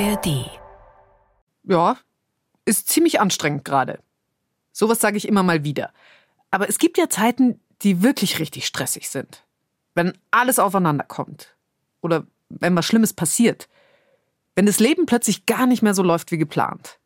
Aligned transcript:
ARD. 0.00 0.50
Ja, 1.62 1.96
ist 2.64 2.88
ziemlich 2.88 3.20
anstrengend 3.20 3.64
gerade. 3.64 4.00
Sowas 4.72 4.98
sage 4.98 5.16
ich 5.16 5.28
immer 5.28 5.44
mal 5.44 5.62
wieder. 5.62 5.92
Aber 6.50 6.68
es 6.68 6.78
gibt 6.78 6.98
ja 6.98 7.08
Zeiten, 7.08 7.60
die 7.82 8.02
wirklich 8.02 8.40
richtig 8.40 8.66
stressig 8.66 9.08
sind. 9.08 9.44
Wenn 9.94 10.18
alles 10.32 10.58
aufeinander 10.58 11.04
kommt. 11.04 11.54
Oder 12.00 12.26
wenn 12.48 12.74
was 12.74 12.86
Schlimmes 12.86 13.12
passiert. 13.12 13.68
Wenn 14.56 14.66
das 14.66 14.80
Leben 14.80 15.06
plötzlich 15.06 15.46
gar 15.46 15.66
nicht 15.66 15.82
mehr 15.82 15.94
so 15.94 16.02
läuft 16.02 16.32
wie 16.32 16.38
geplant. 16.38 16.98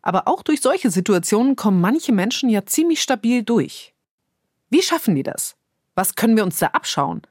Aber 0.00 0.28
auch 0.28 0.44
durch 0.44 0.60
solche 0.60 0.92
Situationen 0.92 1.56
kommen 1.56 1.80
manche 1.80 2.12
Menschen 2.12 2.48
ja 2.48 2.64
ziemlich 2.64 3.02
stabil 3.02 3.42
durch. 3.42 3.92
Wie 4.70 4.82
schaffen 4.82 5.16
die 5.16 5.24
das? 5.24 5.56
Was 5.96 6.14
können 6.14 6.36
wir 6.36 6.44
uns 6.44 6.58
da 6.58 6.68
abschauen? 6.68 7.22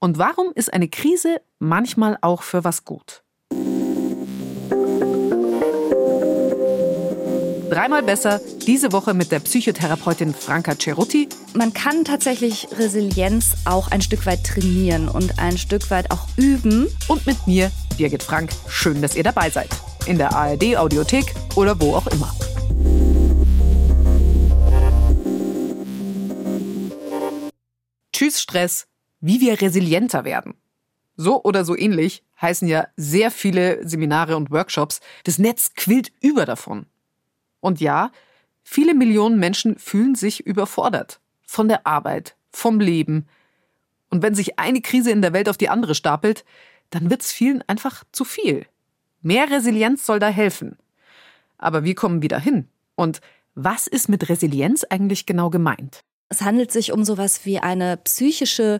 Und 0.00 0.18
warum 0.18 0.50
ist 0.52 0.72
eine 0.72 0.88
Krise 0.88 1.40
manchmal 1.60 2.18
auch 2.22 2.42
für 2.42 2.64
was 2.64 2.84
gut? 2.84 3.22
Dreimal 7.76 8.02
besser 8.02 8.40
diese 8.66 8.90
Woche 8.92 9.12
mit 9.12 9.30
der 9.30 9.38
Psychotherapeutin 9.38 10.32
Franka 10.32 10.78
Cerutti. 10.78 11.28
Man 11.54 11.74
kann 11.74 12.06
tatsächlich 12.06 12.68
Resilienz 12.78 13.52
auch 13.66 13.90
ein 13.90 14.00
Stück 14.00 14.24
weit 14.24 14.44
trainieren 14.44 15.10
und 15.10 15.38
ein 15.38 15.58
Stück 15.58 15.90
weit 15.90 16.10
auch 16.10 16.26
üben. 16.38 16.88
Und 17.06 17.26
mit 17.26 17.46
mir, 17.46 17.70
Birgit 17.98 18.22
Frank. 18.22 18.48
Schön, 18.66 19.02
dass 19.02 19.14
ihr 19.14 19.24
dabei 19.24 19.50
seid. 19.50 19.68
In 20.06 20.16
der 20.16 20.34
ARD 20.34 20.74
Audiothek 20.78 21.26
oder 21.54 21.78
wo 21.78 21.96
auch 21.96 22.06
immer. 22.06 22.34
Tschüss 28.10 28.40
Stress, 28.40 28.86
wie 29.20 29.42
wir 29.42 29.60
resilienter 29.60 30.24
werden. 30.24 30.54
So 31.18 31.42
oder 31.44 31.66
so 31.66 31.76
ähnlich 31.76 32.24
heißen 32.40 32.68
ja 32.68 32.86
sehr 32.96 33.30
viele 33.30 33.86
Seminare 33.86 34.34
und 34.34 34.50
Workshops. 34.50 35.00
Das 35.24 35.38
Netz 35.38 35.74
quillt 35.74 36.10
über 36.22 36.46
davon. 36.46 36.86
Und 37.66 37.80
ja, 37.80 38.12
viele 38.62 38.94
Millionen 38.94 39.40
Menschen 39.40 39.76
fühlen 39.76 40.14
sich 40.14 40.46
überfordert. 40.46 41.18
Von 41.42 41.66
der 41.66 41.84
Arbeit, 41.84 42.36
vom 42.52 42.78
Leben. 42.78 43.26
Und 44.08 44.22
wenn 44.22 44.36
sich 44.36 44.60
eine 44.60 44.80
Krise 44.80 45.10
in 45.10 45.20
der 45.20 45.32
Welt 45.32 45.48
auf 45.48 45.56
die 45.56 45.68
andere 45.68 45.96
stapelt, 45.96 46.44
dann 46.90 47.10
wird's 47.10 47.32
vielen 47.32 47.62
einfach 47.66 48.04
zu 48.12 48.24
viel. 48.24 48.66
Mehr 49.20 49.50
Resilienz 49.50 50.06
soll 50.06 50.20
da 50.20 50.28
helfen. 50.28 50.78
Aber 51.58 51.82
wie 51.82 51.94
kommen 51.94 52.22
wir 52.22 52.28
da 52.28 52.38
hin? 52.38 52.68
Und 52.94 53.20
was 53.56 53.88
ist 53.88 54.08
mit 54.08 54.28
Resilienz 54.28 54.84
eigentlich 54.84 55.26
genau 55.26 55.50
gemeint? 55.50 56.04
Es 56.28 56.42
handelt 56.42 56.70
sich 56.70 56.92
um 56.92 57.04
sowas 57.04 57.46
wie 57.46 57.58
eine 57.58 57.96
psychische 57.96 58.78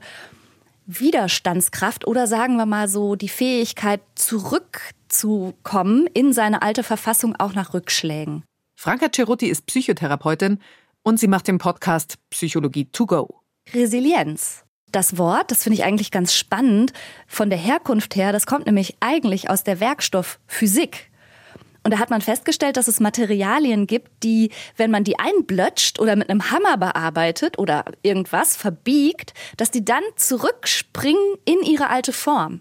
Widerstandskraft 0.87 2.07
oder 2.07 2.29
sagen 2.29 2.55
wir 2.55 2.67
mal 2.67 2.87
so 2.87 3.17
die 3.17 3.29
Fähigkeit 3.29 4.01
zurückzukommen 4.15 6.07
in 6.15 6.33
seine 6.33 6.63
alte 6.63 6.85
Verfassung 6.85 7.35
auch 7.35 7.55
nach 7.55 7.75
Rückschlägen. 7.75 8.45
Franka 8.79 9.09
Cerutti 9.11 9.47
ist 9.47 9.65
Psychotherapeutin 9.67 10.61
und 11.03 11.19
sie 11.19 11.29
macht 11.29 11.49
den 11.49 11.57
Podcast 11.57 12.19
Psychologie 12.29 12.85
to 12.85 13.07
go. 13.07 13.41
Resilienz. 13.73 14.65
Das 14.93 15.17
Wort, 15.17 15.51
das 15.51 15.63
finde 15.63 15.79
ich 15.79 15.85
eigentlich 15.85 16.11
ganz 16.11 16.35
spannend, 16.35 16.93
von 17.27 17.49
der 17.49 17.59
Herkunft 17.59 18.15
her, 18.17 18.33
das 18.33 18.47
kommt 18.47 18.67
nämlich 18.67 18.97
eigentlich 19.01 19.49
aus 19.49 19.65
der 19.65 19.81
Werkstoff 19.81 20.39
Physik. 20.47 21.11
Und 21.85 21.93
da 21.93 21.99
hat 21.99 22.11
man 22.11 22.21
festgestellt, 22.21 22.77
dass 22.77 22.87
es 22.87 23.01
Materialien 23.01 23.87
gibt, 23.87 24.23
die, 24.23 24.51
wenn 24.77 24.91
man 24.91 25.05
die 25.05 25.19
einblötscht 25.19 25.99
oder 25.99 26.15
mit 26.15 26.29
einem 26.29 26.51
Hammer 26.51 26.77
bearbeitet 26.77 27.59
oder 27.59 27.85
irgendwas 28.03 28.57
verbiegt, 28.57 29.33
dass 29.57 29.71
die 29.71 29.85
dann 29.85 30.03
zurückspringen 30.17 31.37
in 31.45 31.63
ihre 31.63 31.89
alte 31.89 32.13
Form. 32.13 32.61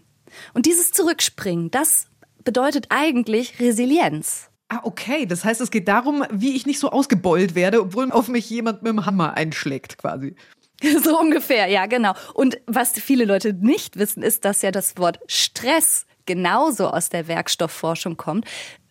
Und 0.53 0.65
dieses 0.65 0.91
Zurückspringen, 0.91 1.71
das 1.71 2.07
bedeutet 2.43 2.87
eigentlich 2.89 3.59
Resilienz. 3.59 4.49
Ah, 4.69 4.79
okay. 4.83 5.25
Das 5.25 5.45
heißt, 5.45 5.61
es 5.61 5.71
geht 5.71 5.87
darum, 5.87 6.23
wie 6.31 6.55
ich 6.55 6.65
nicht 6.65 6.79
so 6.79 6.89
ausgebeult 6.89 7.55
werde, 7.55 7.81
obwohl 7.81 8.11
auf 8.11 8.27
mich 8.27 8.49
jemand 8.49 8.81
mit 8.81 8.91
dem 8.91 9.05
Hammer 9.05 9.35
einschlägt, 9.35 9.97
quasi. 9.97 10.35
So 11.03 11.19
ungefähr, 11.19 11.67
ja, 11.67 11.85
genau. 11.85 12.13
Und 12.33 12.59
was 12.67 12.91
viele 12.91 13.25
Leute 13.25 13.53
nicht 13.53 13.97
wissen, 13.97 14.21
ist, 14.21 14.43
dass 14.43 14.61
ja 14.61 14.71
das 14.71 14.97
Wort 14.97 15.19
Stress 15.27 16.05
genauso 16.25 16.89
aus 16.89 17.09
der 17.09 17.27
Werkstoffforschung 17.27 18.17
kommt. 18.17 18.45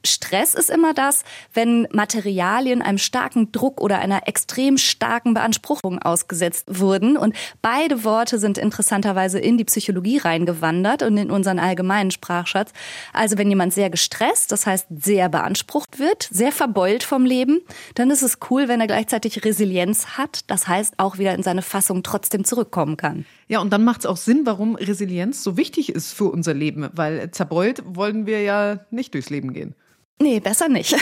Stress 0.06 0.54
ist 0.54 0.70
immer 0.70 0.94
das, 0.94 1.22
wenn 1.52 1.88
Materialien 1.92 2.82
einem 2.82 2.98
starken 2.98 3.52
Druck 3.52 3.80
oder 3.80 3.98
einer 3.98 4.28
extrem 4.28 4.78
starken 4.78 5.34
Beanspruchung 5.34 5.98
ausgesetzt 6.00 6.66
wurden. 6.80 7.16
Und 7.16 7.34
beide 7.62 8.04
Worte 8.04 8.38
sind 8.38 8.58
interessanterweise 8.58 9.38
in 9.38 9.58
die 9.58 9.64
Psychologie 9.64 10.18
reingewandert 10.18 11.02
und 11.02 11.16
in 11.16 11.30
unseren 11.30 11.58
allgemeinen 11.58 12.10
Sprachschatz. 12.10 12.72
Also 13.12 13.38
wenn 13.38 13.48
jemand 13.48 13.72
sehr 13.72 13.90
gestresst, 13.90 14.52
das 14.52 14.66
heißt 14.66 14.86
sehr 14.90 15.28
beansprucht 15.28 15.98
wird, 15.98 16.28
sehr 16.30 16.52
verbeult 16.52 17.02
vom 17.02 17.24
Leben, 17.24 17.60
dann 17.94 18.10
ist 18.10 18.22
es 18.22 18.38
cool, 18.50 18.68
wenn 18.68 18.80
er 18.80 18.86
gleichzeitig 18.86 19.44
Resilienz 19.44 20.18
hat. 20.18 20.50
Das 20.50 20.68
heißt 20.68 20.94
auch 20.98 21.18
wieder 21.18 21.34
in 21.34 21.42
seine 21.42 21.62
Fassung 21.62 22.02
trotzdem 22.02 22.44
zurückkommen 22.44 22.96
kann. 22.96 23.24
Ja, 23.48 23.60
und 23.60 23.72
dann 23.72 23.84
macht 23.84 24.00
es 24.00 24.06
auch 24.06 24.16
Sinn, 24.16 24.42
warum 24.44 24.74
Resilienz 24.74 25.42
so 25.42 25.56
wichtig 25.56 25.90
ist 25.90 26.12
für 26.12 26.24
unser 26.24 26.54
Leben, 26.54 26.88
weil 26.94 27.30
zerbeult 27.30 27.82
wollen 27.86 28.26
wir 28.26 28.42
ja 28.42 28.80
nicht 28.90 29.14
durchs 29.14 29.30
Leben 29.30 29.52
gehen. 29.52 29.74
Nee, 30.20 30.40
besser 30.40 30.68
nicht. 30.68 30.94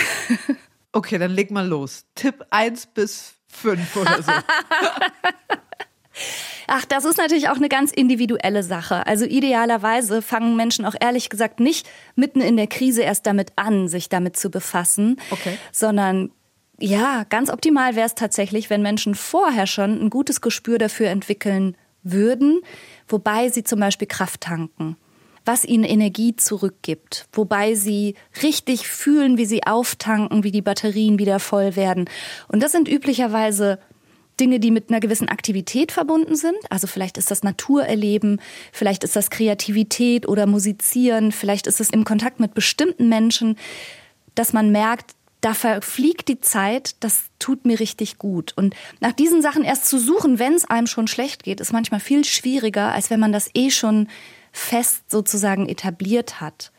okay, 0.92 1.18
dann 1.18 1.30
leg 1.30 1.50
mal 1.50 1.66
los. 1.66 2.06
Tipp 2.14 2.44
1 2.50 2.86
bis 2.86 3.34
5 3.48 3.96
oder 3.96 4.22
so. 4.22 4.32
Ach, 6.66 6.84
das 6.84 7.04
ist 7.04 7.18
natürlich 7.18 7.48
auch 7.48 7.56
eine 7.56 7.68
ganz 7.68 7.90
individuelle 7.90 8.62
Sache. 8.62 9.06
Also 9.06 9.24
idealerweise 9.24 10.22
fangen 10.22 10.56
Menschen 10.56 10.84
auch 10.86 10.94
ehrlich 10.98 11.28
gesagt 11.28 11.60
nicht 11.60 11.88
mitten 12.14 12.40
in 12.40 12.56
der 12.56 12.66
Krise 12.66 13.02
erst 13.02 13.26
damit 13.26 13.52
an, 13.56 13.88
sich 13.88 14.08
damit 14.08 14.36
zu 14.36 14.50
befassen, 14.50 15.20
okay. 15.30 15.58
sondern 15.70 16.30
ja, 16.78 17.24
ganz 17.28 17.50
optimal 17.50 17.94
wäre 17.94 18.06
es 18.06 18.14
tatsächlich, 18.14 18.70
wenn 18.70 18.82
Menschen 18.82 19.14
vorher 19.14 19.66
schon 19.66 20.00
ein 20.02 20.10
gutes 20.10 20.40
Gespür 20.40 20.78
dafür 20.78 21.08
entwickeln 21.08 21.76
würden, 22.02 22.62
wobei 23.06 23.50
sie 23.50 23.64
zum 23.64 23.78
Beispiel 23.78 24.08
Kraft 24.08 24.40
tanken 24.40 24.96
was 25.44 25.64
ihnen 25.64 25.84
Energie 25.84 26.36
zurückgibt, 26.36 27.26
wobei 27.32 27.74
sie 27.74 28.14
richtig 28.42 28.88
fühlen, 28.88 29.38
wie 29.38 29.46
sie 29.46 29.64
auftanken, 29.64 30.44
wie 30.44 30.52
die 30.52 30.62
Batterien 30.62 31.18
wieder 31.18 31.40
voll 31.40 31.76
werden. 31.76 32.08
Und 32.48 32.62
das 32.62 32.72
sind 32.72 32.88
üblicherweise 32.88 33.78
Dinge, 34.40 34.60
die 34.60 34.70
mit 34.70 34.90
einer 34.90 35.00
gewissen 35.00 35.28
Aktivität 35.28 35.92
verbunden 35.92 36.36
sind. 36.36 36.56
Also 36.70 36.86
vielleicht 36.86 37.18
ist 37.18 37.30
das 37.30 37.42
Naturerleben, 37.42 38.40
vielleicht 38.72 39.04
ist 39.04 39.16
das 39.16 39.30
Kreativität 39.30 40.26
oder 40.26 40.46
Musizieren, 40.46 41.32
vielleicht 41.32 41.66
ist 41.66 41.80
es 41.80 41.90
im 41.90 42.04
Kontakt 42.04 42.40
mit 42.40 42.54
bestimmten 42.54 43.08
Menschen, 43.08 43.56
dass 44.34 44.52
man 44.52 44.72
merkt, 44.72 45.14
da 45.42 45.54
verfliegt 45.54 46.28
die 46.28 46.40
Zeit, 46.40 46.94
das 47.00 47.24
tut 47.40 47.66
mir 47.66 47.80
richtig 47.80 48.18
gut. 48.18 48.52
Und 48.56 48.74
nach 49.00 49.12
diesen 49.12 49.42
Sachen 49.42 49.64
erst 49.64 49.86
zu 49.86 49.98
suchen, 49.98 50.38
wenn 50.38 50.54
es 50.54 50.64
einem 50.64 50.86
schon 50.86 51.08
schlecht 51.08 51.42
geht, 51.42 51.60
ist 51.60 51.72
manchmal 51.72 52.00
viel 52.00 52.24
schwieriger, 52.24 52.92
als 52.92 53.10
wenn 53.10 53.20
man 53.20 53.32
das 53.32 53.50
eh 53.54 53.70
schon 53.70 54.08
fest 54.52 55.10
sozusagen 55.10 55.68
etabliert 55.68 56.40
hat. 56.40 56.72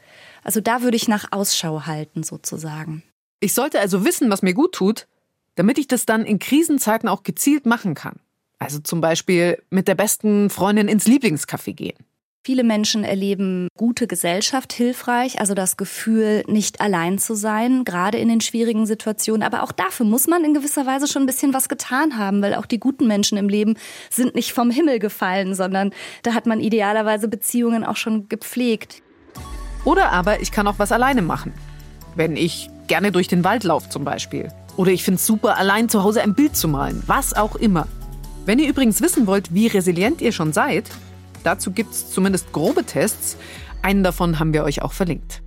Also 0.44 0.62
da 0.62 0.82
würde 0.82 0.98
ich 0.98 1.08
nach 1.08 1.32
Ausschau 1.32 1.86
halten 1.86 2.24
sozusagen. 2.24 3.04
Ich 3.40 3.54
sollte 3.54 3.80
also 3.80 4.06
wissen, 4.06 4.30
was 4.30 4.42
mir 4.42 4.54
gut 4.54 4.74
tut, 4.74 5.08
damit 5.56 5.78
ich 5.78 5.88
das 5.88 6.06
dann 6.06 6.26
in 6.26 6.40
Krisenzeiten 6.40 7.10
auch 7.10 7.24
gezielt 7.24 7.66
machen 7.66 7.94
kann. 7.94 8.20
Also 8.60 8.80
zum 8.80 9.02
Beispiel 9.02 9.62
mit 9.70 9.88
der 9.88 9.96
besten 9.96 10.50
Freundin 10.50 10.88
ins 10.88 11.06
Lieblingscafé 11.06 11.74
gehen. 11.74 11.98
Viele 12.46 12.66
Menschen 12.66 13.06
erleben 13.06 13.70
gute 13.78 14.06
Gesellschaft 14.06 14.74
hilfreich, 14.74 15.40
also 15.40 15.54
das 15.54 15.78
Gefühl, 15.78 16.44
nicht 16.46 16.82
allein 16.82 17.18
zu 17.18 17.36
sein, 17.36 17.86
gerade 17.86 18.18
in 18.18 18.28
den 18.28 18.42
schwierigen 18.42 18.86
Situationen. 18.86 19.44
Aber 19.44 19.64
auch 19.64 19.72
dafür 19.72 20.06
muss 20.06 20.28
man 20.28 20.44
in 20.44 20.54
gewisser 20.54 20.86
Weise 20.86 21.08
schon 21.08 21.24
ein 21.24 21.26
bisschen 21.26 21.54
was 21.54 21.70
getan 21.70 22.18
haben, 22.18 22.42
weil 22.42 22.56
auch 22.56 22.66
die 22.66 22.82
guten 22.82 23.08
Menschen 23.08 23.38
im 23.38 23.48
Leben 23.48 23.78
sind 24.10 24.36
nicht 24.36 24.52
vom 24.52 24.72
Himmel 24.72 25.00
gefallen, 25.00 25.56
sondern 25.56 25.92
da 26.24 26.34
hat 26.34 26.46
man 26.46 26.60
idealerweise 26.60 27.30
Beziehungen 27.30 27.86
auch 27.86 27.96
schon 27.96 28.28
gepflegt. 28.28 29.02
Oder 29.86 30.12
aber 30.12 30.42
ich 30.42 30.52
kann 30.52 30.68
auch 30.68 30.80
was 30.80 30.92
alleine 30.92 31.22
machen. 31.22 31.54
Wenn 32.18 32.36
ich 32.36 32.70
gerne 32.88 33.14
durch 33.14 33.30
den 33.30 33.46
Wald 33.46 33.64
laufe 33.64 33.88
zum 33.88 34.04
Beispiel. 34.04 34.50
Oder 34.76 34.92
ich 34.92 35.06
finde 35.06 35.16
es 35.16 35.26
super, 35.26 35.58
allein 35.58 35.88
zu 35.88 36.04
Hause 36.04 36.22
ein 36.22 36.36
Bild 36.36 36.58
zu 36.58 36.68
malen. 36.68 37.04
Was 37.08 37.34
auch 37.34 37.56
immer. 37.56 37.88
Wenn 38.46 38.60
ihr 38.60 38.68
übrigens 38.68 39.00
wissen 39.00 39.28
wollt, 39.28 39.54
wie 39.54 39.68
resilient 39.68 40.20
ihr 40.20 40.34
schon 40.34 40.52
seid, 40.52 40.90
Dazu 41.44 41.72
gibt 41.72 41.92
es 41.92 42.12
zumindest 42.12 42.52
grobe 42.54 42.86
Tests. 42.86 43.38
Einen 43.82 44.04
davon 44.04 44.40
haben 44.40 44.54
wir 44.54 44.64
euch 44.64 44.82
auch 44.82 44.94
verlinkt. 44.94 45.42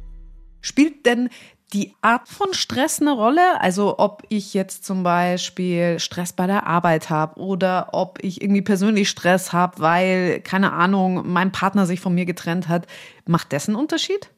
Spielt 0.61 1.07
denn 1.07 1.31
die 1.73 1.95
Art 2.01 2.29
von 2.29 2.53
Stress 2.55 3.01
eine 3.01 3.13
Rolle? 3.13 3.61
Also 3.61 3.99
ob 3.99 4.23
ich 4.29 4.55
jetzt 4.55 4.85
zum 4.85 5.03
Beispiel 5.03 5.99
Stress 5.99 6.33
bei 6.33 6.47
der 6.47 6.67
Arbeit 6.67 7.11
habe 7.11 7.41
oder 7.41 7.89
ob 7.93 8.19
ich 8.23 8.43
irgendwie 8.43 8.63
persönlich 8.63 9.09
Stress 9.09 9.53
habe, 9.53 9.81
weil, 9.81 10.41
keine 10.41 10.73
Ahnung, 10.73 11.25
mein 11.27 11.53
Partner 11.53 11.87
sich 11.87 12.01
von 12.01 12.15
mir 12.15 12.27
getrennt 12.27 12.69
hat. 12.69 12.87
Macht 13.27 13.53
das 13.53 13.69
einen 13.69 13.77
Unterschied? 13.77 14.31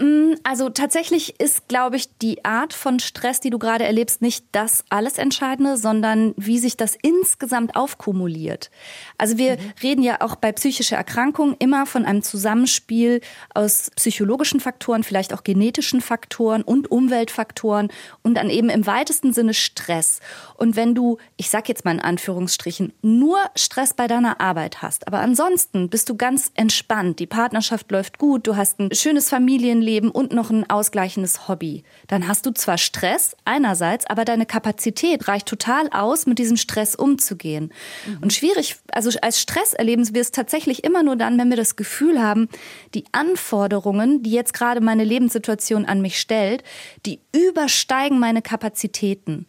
Mm, 0.00 0.34
also 0.44 0.70
tatsächlich 0.70 1.40
ist, 1.40 1.66
glaube 1.66 1.96
ich, 1.96 2.16
die 2.18 2.44
Art 2.44 2.72
von 2.72 3.00
Stress, 3.00 3.40
die 3.40 3.50
du 3.50 3.58
gerade 3.58 3.84
erlebst, 3.84 4.22
nicht 4.22 4.44
das 4.52 4.84
alles 4.90 5.18
Entscheidende, 5.18 5.76
sondern 5.76 6.34
wie 6.36 6.58
sich 6.58 6.76
das 6.76 6.96
insgesamt 7.02 7.74
aufkumuliert. 7.74 8.70
Also 9.16 9.38
wir 9.38 9.56
mhm. 9.56 9.72
reden 9.82 10.02
ja 10.02 10.20
auch 10.20 10.36
bei 10.36 10.52
psychischer 10.52 10.96
Erkrankung 10.96 11.56
immer 11.58 11.84
von 11.84 12.04
einem 12.04 12.22
Zusammenspiel 12.22 13.20
aus 13.54 13.90
psychologischen 13.96 14.60
Faktoren, 14.60 15.02
vielleicht 15.02 15.34
auch 15.34 15.42
genetischen 15.42 16.00
Faktoren 16.00 16.62
und 16.62 16.90
Umweltfaktoren 16.90 17.88
und 18.22 18.36
dann 18.36 18.50
eben 18.50 18.70
im 18.70 18.86
weitesten 18.86 19.32
Sinne 19.32 19.54
Stress. 19.54 20.20
Und 20.54 20.76
wenn 20.76 20.94
du, 20.94 21.18
ich 21.36 21.50
sag 21.50 21.68
jetzt 21.68 21.84
mal 21.84 21.92
in 21.92 22.00
Anführungsstrichen, 22.00 22.92
nur 23.02 23.38
Stress 23.56 23.94
bei 23.94 24.06
deiner 24.06 24.40
Arbeit 24.40 24.80
hast, 24.80 25.08
aber 25.08 25.18
ansonsten 25.18 25.88
bist 25.88 26.08
du 26.08 26.16
ganz 26.16 26.52
entspannt, 26.54 27.18
die 27.18 27.26
Partnerschaft 27.26 27.90
läuft 27.90 28.18
gut, 28.18 28.46
du 28.46 28.54
hast 28.54 28.78
ein 28.78 28.94
schönes 28.94 29.28
Familienleben, 29.28 29.87
Familienleben 29.88 30.10
und 30.10 30.32
noch 30.32 30.50
ein 30.50 30.68
ausgleichendes 30.68 31.48
Hobby. 31.48 31.82
Dann 32.06 32.28
hast 32.28 32.44
du 32.46 32.52
zwar 32.52 32.78
Stress 32.78 33.34
einerseits, 33.44 34.06
aber 34.06 34.24
deine 34.24 34.46
Kapazität 34.46 35.28
reicht 35.28 35.46
total 35.46 35.88
aus, 35.90 36.26
mit 36.26 36.38
diesem 36.38 36.56
Stress 36.56 36.94
umzugehen. 36.94 37.72
Mhm. 38.06 38.18
Und 38.22 38.32
schwierig, 38.32 38.76
also 38.92 39.10
als 39.22 39.40
Stress 39.40 39.72
erleben 39.72 40.06
wir 40.14 40.20
es 40.20 40.30
tatsächlich 40.30 40.84
immer 40.84 41.02
nur 41.02 41.16
dann, 41.16 41.38
wenn 41.38 41.50
wir 41.50 41.56
das 41.56 41.76
Gefühl 41.76 42.22
haben, 42.22 42.48
die 42.94 43.04
Anforderungen, 43.12 44.22
die 44.22 44.30
jetzt 44.30 44.52
gerade 44.52 44.80
meine 44.80 45.04
Lebenssituation 45.04 45.86
an 45.86 46.02
mich 46.02 46.18
stellt, 46.20 46.62
die 47.06 47.20
übersteigen 47.32 48.18
meine 48.18 48.42
Kapazitäten. 48.42 49.46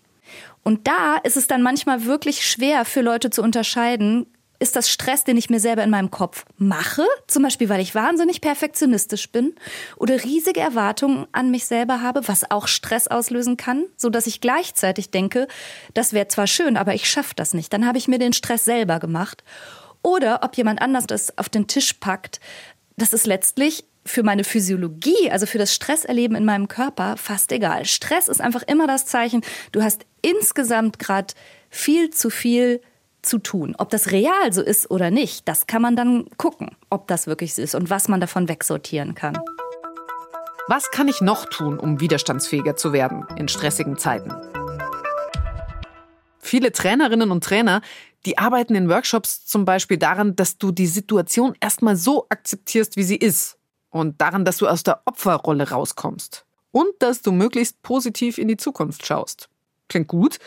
Und 0.64 0.88
da 0.88 1.18
ist 1.24 1.38
es 1.38 1.48
dann 1.48 1.62
manchmal 1.62 2.06
wirklich 2.06 2.46
schwer 2.48 2.86
für 2.86 3.02
Leute 3.02 3.30
zu 3.30 3.42
unterscheiden, 3.42 4.28
ist 4.60 4.76
das 4.76 4.90
Stress, 4.90 5.24
den 5.24 5.38
ich 5.38 5.50
mir 5.50 5.60
selber 5.60 5.84
in 5.84 5.90
meinem 5.90 6.12
Kopf 6.12 6.46
mache, 6.58 7.06
zum 7.28 7.44
Beispiel 7.44 7.70
weil 7.70 7.80
ich 7.80 7.96
wahnsinnig 7.96 8.42
perfektionistisch 8.42 9.32
bin 9.32 9.56
oder 9.96 10.24
riesige 10.24 10.60
Erwartungen 10.60 11.28
an 11.32 11.50
mich 11.50 11.66
selber 11.66 12.02
habe, 12.02 12.28
was 12.28 12.52
auch 12.52 12.68
Stress 12.68 13.08
auslösen 13.08 13.58
kann, 13.58 13.86
so 13.96 14.10
dass 14.10 14.28
ich 14.28 14.42
gleichzeitig 14.42 15.12
denke, 15.12 15.48
das 15.94 16.14
wäre 16.14 16.28
zwar 16.28 16.48
schön, 16.48 16.76
aber 16.78 16.94
ich 16.94 17.10
schaffe 17.10 17.34
das 17.36 17.54
nicht. 17.54 17.72
Dann 17.72 17.86
habe 17.86 17.98
ich 17.98 18.08
mir 18.08 18.20
den 18.20 18.34
Stress 18.34 18.66
selber 18.66 19.00
gemacht. 19.00 19.44
Oder 20.02 20.42
ob 20.44 20.56
jemand 20.56 20.82
anders 20.82 21.08
das 21.08 21.38
auf 21.38 21.50
den 21.50 21.68
Tisch 21.68 21.94
packt, 21.94 22.40
das 22.98 23.14
ist 23.14 23.28
letztlich 23.28 23.86
für 24.06 24.24
meine 24.24 24.44
Physiologie, 24.44 25.30
also 25.30 25.46
für 25.46 25.58
das 25.58 25.74
Stresserleben 25.74 26.36
in 26.36 26.46
meinem 26.46 26.68
Körper, 26.68 27.18
fast 27.18 27.52
egal. 27.52 27.86
Stress 27.86 28.28
ist 28.28 28.42
einfach 28.42 28.64
immer 28.64 28.88
das 28.88 29.06
Zeichen, 29.06 29.42
du 29.72 29.84
hast 29.84 30.06
insgesamt 30.22 31.00
gerade 31.00 31.34
viel 31.70 32.10
zu 32.10 32.30
viel 32.30 32.82
zu 33.22 33.38
tun. 33.38 33.76
Ob 33.78 33.90
das 33.90 34.12
real 34.12 34.52
so 34.52 34.62
ist 34.62 34.90
oder 34.92 35.12
nicht, 35.12 35.48
das 35.48 35.68
kann 35.68 35.82
man 35.82 35.96
dann 35.96 36.26
gucken, 36.38 36.70
ob 36.90 37.08
das 37.08 37.28
wirklich 37.28 37.56
so 37.56 37.62
ist 37.62 37.76
und 37.76 37.90
was 37.90 38.08
man 38.08 38.22
davon 38.22 38.48
wegsortieren 38.50 39.16
kann. 39.16 39.38
Was 40.68 40.92
kann 40.92 41.08
ich 41.08 41.20
noch 41.20 41.46
tun, 41.46 41.80
um 41.80 42.00
widerstandsfähiger 42.00 42.76
zu 42.76 42.94
werden 42.94 43.26
in 43.38 43.48
stressigen 43.48 43.98
Zeiten? 43.98 44.32
Viele 46.40 46.72
Trainerinnen 46.72 47.32
und 47.32 47.44
Trainer, 47.44 47.82
die 48.26 48.38
arbeiten 48.38 48.76
in 48.76 48.90
Workshops 48.90 49.46
zum 49.46 49.66
Beispiel 49.66 49.98
daran, 49.98 50.36
dass 50.36 50.58
du 50.58 50.72
die 50.72 50.88
Situation 50.88 51.56
erstmal 51.60 51.96
so 51.96 52.28
akzeptierst, 52.30 52.98
wie 52.98 53.04
sie 53.04 53.16
ist. 53.16 53.58
Und 53.90 54.22
daran, 54.22 54.46
dass 54.46 54.58
du 54.58 54.68
aus 54.68 54.84
der 54.84 55.02
Opferrolle 55.06 55.70
rauskommst. 55.70 56.46
Und 56.72 56.90
dass 57.00 57.22
du 57.22 57.32
möglichst 57.32 57.82
positiv 57.82 58.38
in 58.38 58.48
die 58.48 58.58
Zukunft 58.58 59.06
schaust. 59.06 59.50
Klingt 59.88 60.08
gut. 60.08 60.38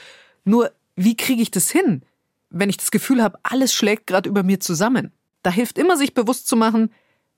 Nur, 0.44 0.70
wie 0.94 1.16
kriege 1.16 1.42
ich 1.42 1.50
das 1.50 1.70
hin? 1.70 2.02
Wenn 2.52 2.70
ich 2.70 2.76
das 2.76 2.90
Gefühl 2.90 3.22
habe, 3.22 3.38
alles 3.42 3.74
schlägt 3.74 4.06
gerade 4.06 4.28
über 4.28 4.42
mir 4.42 4.60
zusammen. 4.60 5.12
Da 5.42 5.50
hilft 5.50 5.78
immer, 5.78 5.96
sich 5.96 6.14
bewusst 6.14 6.48
zu 6.48 6.56
machen, 6.56 6.92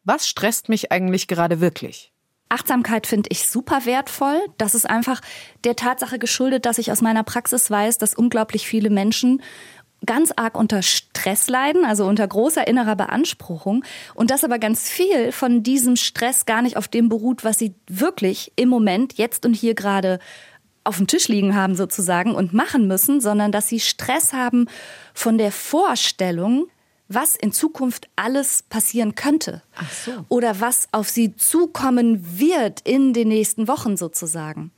was 0.05 0.29
stresst 0.29 0.69
mich 0.69 0.93
eigentlich 0.93 1.27
gerade 1.29 1.61
wirklich. 1.61 2.13
Achtsamkeit 2.51 3.07
finde 3.07 3.31
ich 3.33 3.49
super 3.49 3.85
wertvoll. 3.87 4.39
Das 4.59 4.75
ist 4.75 4.89
einfach 4.89 5.21
der 5.65 5.77
Tatsache 5.77 6.19
geschuldet, 6.19 6.67
dass 6.67 6.79
ich 6.79 6.93
aus 6.93 7.01
meiner 7.01 7.25
Praxis 7.25 7.71
weiß, 7.71 7.99
dass 7.99 8.15
unglaublich 8.15 8.67
viele 8.67 8.91
Menschen 8.91 9.43
ganz 10.07 10.33
arg 10.37 10.57
unter 10.57 10.83
Stress 10.83 11.49
leiden, 11.49 11.85
also 11.85 12.07
unter 12.07 12.29
großer 12.29 12.67
innerer 12.67 12.95
Beanspruchung 12.95 13.85
und 14.15 14.31
dass 14.31 14.45
aber 14.45 14.59
ganz 14.59 14.89
viel 14.89 15.33
von 15.33 15.63
diesem 15.63 15.97
Stress 15.97 16.45
gar 16.47 16.63
nicht 16.63 16.77
auf 16.77 16.89
dem 16.89 17.09
beruht, 17.09 17.43
was 17.43 17.59
sie 17.59 17.75
wirklich 17.89 18.53
im 18.57 18.69
Moment, 18.69 19.15
jetzt 19.15 19.47
und 19.47 19.55
hier 19.55 19.75
gerade 19.75 20.19
auf 20.85 20.99
dem 20.99 21.07
Tisch 21.07 21.29
liegen 21.29 21.55
haben 21.55 21.75
sozusagen 21.75 22.35
und 22.35 22.53
machen 22.53 22.87
müssen, 22.87 23.21
sondern 23.21 23.53
dass 23.53 23.69
sie 23.69 23.81
Stress 23.81 24.33
haben 24.33 24.67
von 25.15 25.39
der 25.39 25.51
Vorstellung, 25.51 26.69
was 27.09 27.37
in 27.37 27.53
Zukunft 27.53 28.09
alles 28.17 28.63
passieren 28.63 29.15
könnte. 29.15 29.63
Ach 29.77 29.91
so. 29.91 30.13
Oder 30.29 30.61
was 30.61 30.89
auf 30.93 31.09
sie 31.09 31.37
zukommen 31.37 32.39
wird 32.39 32.81
in 32.85 33.13
den 33.13 33.29
nächsten 33.29 33.69
Wochen 33.69 33.97
sozusagen. 33.97 34.71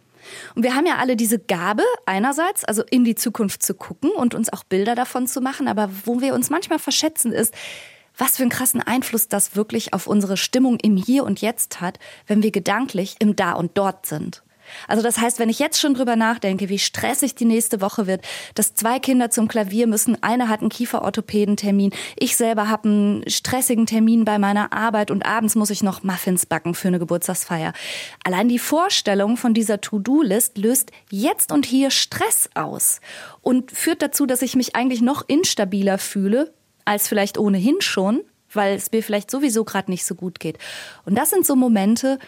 Und 0.55 0.65
wir 0.65 0.75
haben 0.75 0.87
ja 0.87 0.97
alle 0.97 1.17
diese 1.17 1.39
Gabe, 1.39 1.85
einerseits, 2.05 2.65
also 2.65 2.83
in 2.91 3.05
die 3.05 3.15
Zukunft 3.15 3.63
zu 3.63 3.75
gucken 3.75 4.11
und 4.11 4.35
uns 4.35 4.53
auch 4.53 4.65
Bilder 4.65 4.97
davon 4.97 5.27
zu 5.29 5.41
machen, 5.41 5.69
aber 5.69 5.91
wo 6.05 6.21
wir 6.21 6.35
uns 6.35 6.51
manchmal 6.51 6.81
verschätzen 6.81 7.33
ist, 7.33 7.55
was 8.19 8.37
für 8.37 8.43
einen 8.43 8.51
krassen 8.51 8.81
Einfluss 8.81 9.29
das 9.29 9.57
wirklich 9.57 9.93
auf 9.93 10.07
unsere 10.07 10.37
Stimmung 10.37 10.79
im 10.81 10.97
Hier 10.97 11.25
und 11.25 11.41
Jetzt 11.41 11.81
hat, 11.81 11.99
wenn 12.27 12.43
wir 12.43 12.51
gedanklich 12.51 13.17
im 13.19 13.37
Da 13.37 13.53
und 13.53 13.77
Dort 13.77 14.07
sind. 14.07 14.43
Also 14.89 15.03
das 15.03 15.19
heißt, 15.19 15.39
wenn 15.39 15.49
ich 15.49 15.59
jetzt 15.59 15.81
schon 15.81 15.95
drüber 15.95 16.17
nachdenke, 16.17 16.69
wie 16.69 16.79
stressig 16.79 17.35
die 17.35 17.45
nächste 17.45 17.81
Woche 17.81 18.07
wird, 18.07 18.23
dass 18.55 18.75
zwei 18.75 18.99
Kinder 18.99 19.31
zum 19.31 19.49
Klavier 19.49 19.87
müssen, 19.87 20.23
eine 20.23 20.49
hat 20.49 20.61
einen 20.61 20.71
Kieferorthopädentermin, 20.71 21.93
ich 22.17 22.37
selber 22.37 22.69
habe 22.69 22.89
einen 22.89 23.31
stressigen 23.31 23.87
Termin 23.87 24.25
bei 24.25 24.39
meiner 24.39 24.73
Arbeit 24.73 25.11
und 25.11 25.25
abends 25.25 25.55
muss 25.55 25.71
ich 25.71 25.83
noch 25.83 26.03
Muffins 26.03 26.47
backen 26.47 26.75
für 26.75 26.89
eine 26.89 26.99
Geburtstagsfeier. 26.99 27.73
Allein 28.25 28.49
die 28.49 28.59
Vorstellung 28.59 29.37
von 29.37 29.55
dieser 29.55 29.81
To-Do-List 29.81 30.59
löst 30.59 30.91
jetzt 31.11 31.53
und 31.53 31.67
hier 31.67 31.91
Stress 31.91 32.49
aus 32.55 33.01
und 33.43 33.71
führt 33.71 34.03
dazu, 34.03 34.27
dass 34.27 34.43
ich 34.43 34.57
mich 34.57 34.77
eigentlich 34.77 35.01
noch 35.01 35.25
instabiler 35.29 35.99
fühle 35.99 36.53
als 36.85 37.09
vielleicht 37.09 37.37
ohnehin 37.37 37.81
schon, 37.81 38.23
weil 38.53 38.77
es 38.77 38.91
mir 38.91 39.03
vielleicht 39.03 39.31
sowieso 39.31 39.65
gerade 39.65 39.91
nicht 39.91 40.07
so 40.07 40.15
gut 40.15 40.41
geht. 40.41 40.59
Und 41.05 41.17
das 41.17 41.31
sind 41.31 41.45
so 41.45 41.57
Momente, 41.57 42.19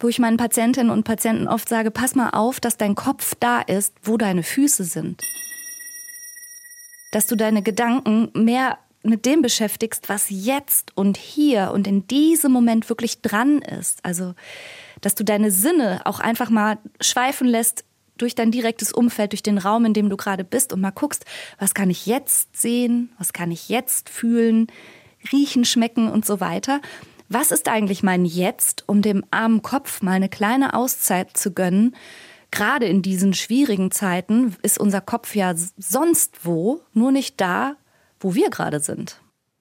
wo 0.00 0.08
ich 0.08 0.18
meinen 0.18 0.36
Patientinnen 0.36 0.90
und 0.90 1.04
Patienten 1.04 1.46
oft 1.46 1.68
sage, 1.68 1.90
pass 1.90 2.14
mal 2.14 2.30
auf, 2.30 2.60
dass 2.60 2.76
dein 2.76 2.94
Kopf 2.94 3.34
da 3.38 3.60
ist, 3.60 3.94
wo 4.02 4.16
deine 4.16 4.42
Füße 4.42 4.84
sind. 4.84 5.22
Dass 7.12 7.26
du 7.26 7.36
deine 7.36 7.62
Gedanken 7.62 8.30
mehr 8.34 8.78
mit 9.02 9.24
dem 9.24 9.42
beschäftigst, 9.42 10.08
was 10.08 10.26
jetzt 10.28 10.96
und 10.96 11.16
hier 11.16 11.70
und 11.72 11.86
in 11.86 12.06
diesem 12.06 12.52
Moment 12.52 12.88
wirklich 12.88 13.22
dran 13.22 13.62
ist. 13.62 14.04
Also, 14.04 14.34
dass 15.00 15.14
du 15.14 15.24
deine 15.24 15.50
Sinne 15.50 16.02
auch 16.04 16.20
einfach 16.20 16.50
mal 16.50 16.78
schweifen 17.00 17.48
lässt 17.48 17.84
durch 18.18 18.34
dein 18.34 18.50
direktes 18.50 18.92
Umfeld, 18.92 19.32
durch 19.32 19.42
den 19.42 19.56
Raum, 19.56 19.86
in 19.86 19.94
dem 19.94 20.10
du 20.10 20.16
gerade 20.16 20.44
bist 20.44 20.72
und 20.72 20.80
mal 20.80 20.90
guckst, 20.90 21.24
was 21.58 21.72
kann 21.72 21.88
ich 21.88 22.04
jetzt 22.04 22.56
sehen, 22.56 23.10
was 23.18 23.32
kann 23.32 23.50
ich 23.50 23.70
jetzt 23.70 24.10
fühlen, 24.10 24.66
riechen, 25.32 25.64
schmecken 25.64 26.10
und 26.10 26.26
so 26.26 26.40
weiter. 26.40 26.80
Was 27.32 27.52
ist 27.52 27.68
eigentlich 27.68 28.02
mein 28.02 28.24
Jetzt, 28.24 28.82
um 28.88 29.02
dem 29.02 29.24
armen 29.30 29.62
Kopf 29.62 30.02
mal 30.02 30.14
eine 30.14 30.28
kleine 30.28 30.74
Auszeit 30.74 31.36
zu 31.36 31.52
gönnen? 31.52 31.94
Gerade 32.50 32.86
in 32.86 33.02
diesen 33.02 33.34
schwierigen 33.34 33.92
Zeiten 33.92 34.56
ist 34.64 34.80
unser 34.80 35.00
Kopf 35.00 35.36
ja 35.36 35.54
sonst 35.54 36.44
wo, 36.44 36.80
nur 36.92 37.12
nicht 37.12 37.40
da, 37.40 37.76
wo 38.18 38.34
wir 38.34 38.50
gerade 38.50 38.80
sind. 38.80 39.20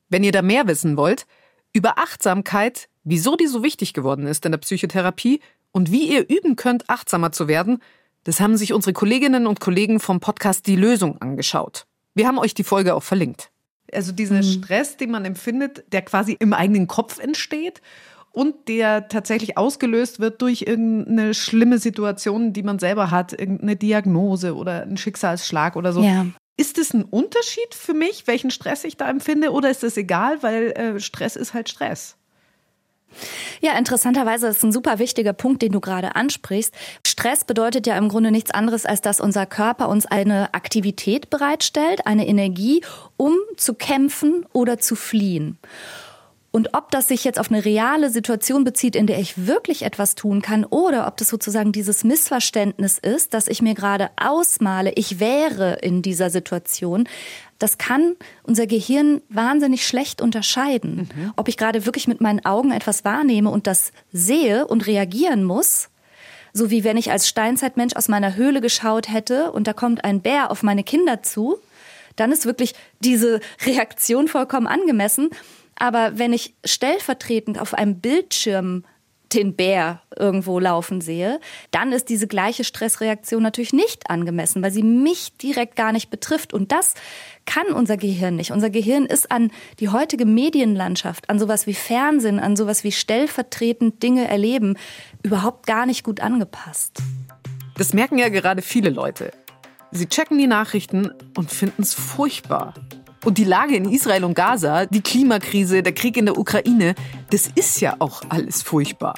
Wenn 0.09 0.23
ihr 0.23 0.31
da 0.31 0.41
mehr 0.41 0.67
wissen 0.67 0.97
wollt, 0.97 1.27
über 1.71 1.99
Achtsamkeit, 1.99 2.89
wieso 3.03 3.35
die 3.35 3.45
so 3.45 3.61
wichtig 3.61 3.93
geworden 3.93 4.25
ist 4.25 4.45
in 4.45 4.51
der 4.51 4.57
Psychotherapie 4.57 5.39
und 5.71 5.91
wie 5.91 6.11
ihr 6.11 6.27
üben 6.27 6.55
könnt, 6.55 6.89
achtsamer 6.89 7.31
zu 7.31 7.47
werden, 7.47 7.83
das 8.23 8.39
haben 8.39 8.57
sich 8.57 8.73
unsere 8.73 8.93
Kolleginnen 8.93 9.45
und 9.45 9.59
Kollegen 9.59 9.99
vom 9.99 10.19
Podcast 10.19 10.65
Die 10.65 10.75
Lösung 10.75 11.21
angeschaut. 11.21 11.85
Wir 12.15 12.25
haben 12.25 12.39
euch 12.39 12.55
die 12.55 12.63
Folge 12.63 12.95
auch 12.95 13.03
verlinkt. 13.03 13.51
Also 13.93 14.11
diesen 14.11 14.37
mhm. 14.37 14.43
Stress, 14.43 14.97
den 14.97 15.11
man 15.11 15.25
empfindet, 15.25 15.83
der 15.91 16.01
quasi 16.01 16.35
im 16.39 16.53
eigenen 16.53 16.87
Kopf 16.87 17.19
entsteht 17.19 17.81
und 18.31 18.67
der 18.67 19.07
tatsächlich 19.07 19.57
ausgelöst 19.57 20.19
wird 20.19 20.41
durch 20.41 20.63
irgendeine 20.63 21.33
schlimme 21.33 21.79
Situation, 21.79 22.53
die 22.53 22.63
man 22.63 22.79
selber 22.79 23.11
hat, 23.11 23.33
irgendeine 23.33 23.75
Diagnose 23.75 24.55
oder 24.55 24.83
ein 24.83 24.97
Schicksalsschlag 24.97 25.75
oder 25.75 25.93
so. 25.93 26.01
Ja. 26.01 26.25
Ist 26.57 26.77
es 26.77 26.93
ein 26.93 27.03
Unterschied 27.03 27.73
für 27.73 27.93
mich, 27.93 28.27
welchen 28.27 28.51
Stress 28.51 28.83
ich 28.83 28.97
da 28.97 29.09
empfinde, 29.09 29.51
oder 29.51 29.69
ist 29.69 29.83
es 29.83 29.95
egal, 29.95 30.43
weil 30.43 30.71
äh, 30.71 30.99
Stress 30.99 31.35
ist 31.35 31.53
halt 31.53 31.69
Stress? 31.69 32.17
Ja, 33.61 33.77
interessanterweise 33.77 34.47
ist 34.47 34.63
ein 34.63 34.71
super 34.71 34.99
wichtiger 34.99 35.33
Punkt, 35.33 35.61
den 35.61 35.71
du 35.71 35.79
gerade 35.79 36.15
ansprichst. 36.15 36.73
Stress 37.05 37.43
bedeutet 37.43 37.87
ja 37.87 37.97
im 37.97 38.09
Grunde 38.09 38.31
nichts 38.31 38.51
anderes, 38.51 38.85
als 38.85 39.01
dass 39.01 39.19
unser 39.19 39.45
Körper 39.45 39.89
uns 39.89 40.05
eine 40.05 40.53
Aktivität 40.53 41.29
bereitstellt, 41.29 42.05
eine 42.05 42.27
Energie, 42.27 42.81
um 43.17 43.35
zu 43.57 43.73
kämpfen 43.73 44.45
oder 44.53 44.79
zu 44.79 44.95
fliehen. 44.95 45.57
Und 46.51 46.73
ob 46.73 46.89
das 46.89 47.07
sich 47.07 47.23
jetzt 47.23 47.39
auf 47.39 47.51
eine 47.51 47.63
reale 47.63 48.09
Situation 48.09 48.63
bezieht, 48.63 48.95
in 48.95 49.05
der 49.05 49.19
ich 49.19 49.45
wirklich 49.45 49.83
etwas 49.83 50.15
tun 50.15 50.41
kann, 50.41 50.65
oder 50.65 51.05
ob 51.05 51.17
das 51.17 51.27
sozusagen 51.27 51.71
dieses 51.71 52.03
Missverständnis 52.03 52.97
ist, 52.97 53.33
dass 53.33 53.47
ich 53.47 53.61
mir 53.61 53.75
gerade 53.75 54.09
ausmale, 54.17 54.91
ich 54.95 55.19
wäre 55.19 55.75
in 55.81 56.01
dieser 56.01 56.31
Situation, 56.31 57.07
das 57.59 57.77
kann 57.77 58.15
unser 58.43 58.65
Gehirn 58.65 59.21
wahnsinnig 59.29 59.85
schlecht 59.85 60.21
unterscheiden. 60.21 61.09
Mhm. 61.13 61.33
Ob 61.35 61.49
ich 61.49 61.57
gerade 61.57 61.85
wirklich 61.85 62.07
mit 62.07 62.21
meinen 62.21 62.43
Augen 62.45 62.71
etwas 62.71 63.05
wahrnehme 63.05 63.51
und 63.51 63.67
das 63.67 63.91
sehe 64.11 64.65
und 64.65 64.87
reagieren 64.87 65.43
muss, 65.43 65.89
so 66.53 66.71
wie 66.71 66.83
wenn 66.83 66.97
ich 66.97 67.11
als 67.11 67.27
Steinzeitmensch 67.27 67.95
aus 67.95 68.07
meiner 68.07 68.35
Höhle 68.35 68.61
geschaut 68.61 69.11
hätte 69.11 69.51
und 69.51 69.67
da 69.67 69.73
kommt 69.73 70.03
ein 70.03 70.21
Bär 70.21 70.49
auf 70.49 70.63
meine 70.63 70.83
Kinder 70.83 71.21
zu, 71.21 71.59
dann 72.15 72.31
ist 72.31 72.45
wirklich 72.45 72.73
diese 72.99 73.39
Reaktion 73.65 74.27
vollkommen 74.27 74.67
angemessen. 74.67 75.29
Aber 75.79 76.19
wenn 76.19 76.33
ich 76.33 76.53
stellvertretend 76.63 77.59
auf 77.59 77.73
einem 77.73 77.99
Bildschirm 77.99 78.83
den 79.33 79.55
Bär 79.55 80.01
irgendwo 80.17 80.59
laufen 80.59 81.01
sehe, 81.01 81.39
dann 81.71 81.91
ist 81.91 82.09
diese 82.09 82.27
gleiche 82.27 82.63
Stressreaktion 82.63 83.43
natürlich 83.43 83.73
nicht 83.73 84.09
angemessen, 84.09 84.61
weil 84.63 84.71
sie 84.71 84.83
mich 84.83 85.37
direkt 85.37 85.75
gar 85.75 85.91
nicht 85.91 86.09
betrifft. 86.09 86.53
Und 86.53 86.71
das 86.71 86.95
kann 87.45 87.67
unser 87.67 87.97
Gehirn 87.97 88.35
nicht. 88.35 88.51
Unser 88.51 88.69
Gehirn 88.69 89.05
ist 89.05 89.31
an 89.31 89.51
die 89.79 89.89
heutige 89.89 90.25
Medienlandschaft, 90.25 91.29
an 91.29 91.39
sowas 91.39 91.67
wie 91.67 91.73
Fernsehen, 91.73 92.39
an 92.39 92.55
sowas 92.55 92.83
wie 92.83 92.91
stellvertretend 92.91 94.01
Dinge 94.01 94.27
erleben, 94.27 94.77
überhaupt 95.23 95.67
gar 95.67 95.85
nicht 95.85 96.03
gut 96.03 96.19
angepasst. 96.21 96.97
Das 97.77 97.93
merken 97.93 98.17
ja 98.17 98.29
gerade 98.29 98.61
viele 98.61 98.89
Leute. 98.89 99.31
Sie 99.91 100.07
checken 100.07 100.37
die 100.37 100.47
Nachrichten 100.47 101.11
und 101.35 101.49
finden 101.49 101.81
es 101.81 101.93
furchtbar. 101.93 102.73
Und 103.25 103.37
die 103.37 103.43
Lage 103.43 103.75
in 103.75 103.91
Israel 103.91 104.23
und 104.23 104.33
Gaza, 104.33 104.85
die 104.85 105.01
Klimakrise, 105.01 105.83
der 105.83 105.93
Krieg 105.93 106.15
in 106.15 106.25
der 106.25 106.37
Ukraine, 106.37 106.95
das 107.31 107.47
ist 107.47 107.81
ja 107.81 107.95
auch 107.99 108.21
alles 108.29 108.61
furchtbar. 108.61 109.15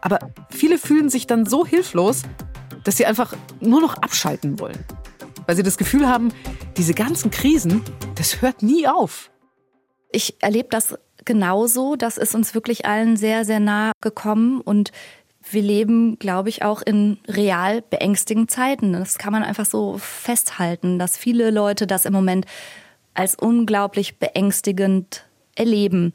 Aber 0.00 0.18
viele 0.50 0.78
fühlen 0.78 1.10
sich 1.10 1.26
dann 1.26 1.46
so 1.46 1.64
hilflos, 1.64 2.22
dass 2.84 2.96
sie 2.96 3.06
einfach 3.06 3.34
nur 3.60 3.80
noch 3.80 3.94
abschalten 3.94 4.58
wollen. 4.58 4.78
Weil 5.46 5.56
sie 5.56 5.62
das 5.62 5.78
Gefühl 5.78 6.08
haben, 6.08 6.32
diese 6.76 6.94
ganzen 6.94 7.30
Krisen, 7.30 7.82
das 8.16 8.42
hört 8.42 8.62
nie 8.62 8.88
auf. 8.88 9.30
Ich 10.10 10.42
erlebe 10.42 10.68
das 10.70 10.96
genauso. 11.24 11.96
Das 11.96 12.18
ist 12.18 12.34
uns 12.34 12.54
wirklich 12.54 12.86
allen 12.86 13.16
sehr, 13.16 13.44
sehr 13.44 13.60
nah 13.60 13.92
gekommen. 14.00 14.60
Und 14.60 14.90
wir 15.48 15.62
leben, 15.62 16.18
glaube 16.18 16.48
ich, 16.48 16.62
auch 16.62 16.82
in 16.82 17.18
real 17.28 17.82
beängstigenden 17.82 18.48
Zeiten. 18.48 18.92
Das 18.92 19.18
kann 19.18 19.32
man 19.32 19.42
einfach 19.42 19.66
so 19.66 19.98
festhalten, 19.98 20.98
dass 20.98 21.16
viele 21.16 21.50
Leute 21.50 21.86
das 21.86 22.04
im 22.04 22.12
Moment 22.12 22.46
als 23.14 23.34
unglaublich 23.34 24.18
beängstigend 24.18 25.24
erleben. 25.54 26.12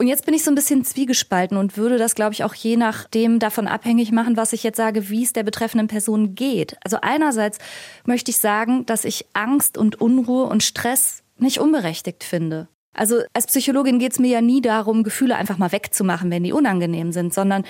Und 0.00 0.06
jetzt 0.06 0.24
bin 0.24 0.32
ich 0.32 0.44
so 0.44 0.50
ein 0.50 0.54
bisschen 0.54 0.82
zwiegespalten 0.82 1.58
und 1.58 1.76
würde 1.76 1.98
das, 1.98 2.14
glaube 2.14 2.32
ich, 2.32 2.42
auch 2.42 2.54
je 2.54 2.78
nachdem 2.78 3.38
davon 3.38 3.68
abhängig 3.68 4.12
machen, 4.12 4.34
was 4.38 4.54
ich 4.54 4.62
jetzt 4.62 4.78
sage, 4.78 5.10
wie 5.10 5.22
es 5.22 5.34
der 5.34 5.42
betreffenden 5.42 5.88
Person 5.88 6.34
geht. 6.34 6.78
Also 6.82 6.96
einerseits 7.02 7.58
möchte 8.06 8.30
ich 8.30 8.38
sagen, 8.38 8.86
dass 8.86 9.04
ich 9.04 9.26
Angst 9.34 9.76
und 9.76 10.00
Unruhe 10.00 10.44
und 10.44 10.62
Stress 10.62 11.22
nicht 11.36 11.58
unberechtigt 11.58 12.24
finde. 12.24 12.68
Also 12.94 13.20
als 13.34 13.46
Psychologin 13.46 13.98
geht 13.98 14.12
es 14.12 14.18
mir 14.18 14.30
ja 14.30 14.40
nie 14.40 14.62
darum, 14.62 15.04
Gefühle 15.04 15.36
einfach 15.36 15.58
mal 15.58 15.70
wegzumachen, 15.70 16.30
wenn 16.30 16.44
die 16.44 16.52
unangenehm 16.52 17.12
sind, 17.12 17.32
sondern 17.32 17.64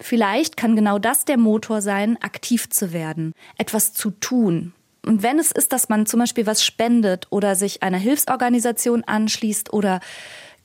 vielleicht 0.00 0.56
kann 0.56 0.76
genau 0.76 0.98
das 0.98 1.24
der 1.24 1.38
Motor 1.38 1.80
sein, 1.80 2.18
aktiv 2.20 2.68
zu 2.68 2.92
werden, 2.92 3.32
etwas 3.58 3.94
zu 3.94 4.10
tun. 4.10 4.74
Und 5.06 5.22
wenn 5.22 5.38
es 5.38 5.52
ist, 5.52 5.72
dass 5.72 5.88
man 5.88 6.06
zum 6.06 6.20
Beispiel 6.20 6.46
was 6.46 6.64
spendet 6.64 7.26
oder 7.30 7.54
sich 7.54 7.82
einer 7.82 7.98
Hilfsorganisation 7.98 9.04
anschließt 9.04 9.72
oder 9.72 10.00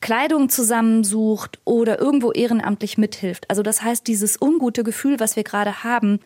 Kleidung 0.01 0.49
zusammensucht 0.49 1.59
oder 1.63 1.99
irgendwo 1.99 2.31
ehrenamtlich 2.31 2.97
mithilft. 2.97 3.49
Also 3.49 3.61
das 3.61 3.83
heißt, 3.83 4.07
dieses 4.07 4.41
ungute 4.41 4.83
Gefühl, 4.83 5.19
was 5.19 5.35
wir 5.35 5.43
gerade 5.43 5.83
haben, 5.83 6.19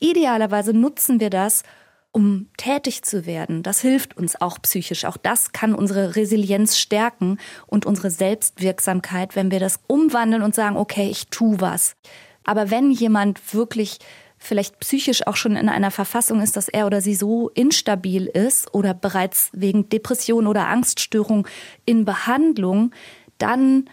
idealerweise 0.00 0.72
nutzen 0.72 1.20
wir 1.20 1.28
das, 1.28 1.62
um 2.10 2.48
tätig 2.56 3.02
zu 3.02 3.26
werden. 3.26 3.62
Das 3.62 3.80
hilft 3.80 4.16
uns 4.16 4.40
auch 4.40 4.60
psychisch. 4.62 5.04
Auch 5.04 5.18
das 5.18 5.52
kann 5.52 5.74
unsere 5.74 6.16
Resilienz 6.16 6.78
stärken 6.78 7.38
und 7.66 7.84
unsere 7.84 8.10
Selbstwirksamkeit, 8.10 9.36
wenn 9.36 9.50
wir 9.50 9.60
das 9.60 9.78
umwandeln 9.86 10.42
und 10.42 10.54
sagen, 10.54 10.78
okay, 10.78 11.10
ich 11.10 11.28
tu 11.28 11.56
was. 11.60 11.96
Aber 12.44 12.70
wenn 12.70 12.90
jemand 12.90 13.52
wirklich 13.52 13.98
vielleicht 14.38 14.78
psychisch 14.80 15.26
auch 15.26 15.36
schon 15.36 15.56
in 15.56 15.68
einer 15.68 15.90
Verfassung 15.90 16.40
ist, 16.40 16.56
dass 16.56 16.68
er 16.68 16.86
oder 16.86 17.00
sie 17.00 17.14
so 17.14 17.50
instabil 17.50 18.26
ist 18.26 18.72
oder 18.72 18.94
bereits 18.94 19.50
wegen 19.52 19.88
Depression 19.88 20.46
oder 20.46 20.68
Angststörung 20.68 21.46
in 21.84 22.04
Behandlung, 22.04 22.92
dann 23.38 23.90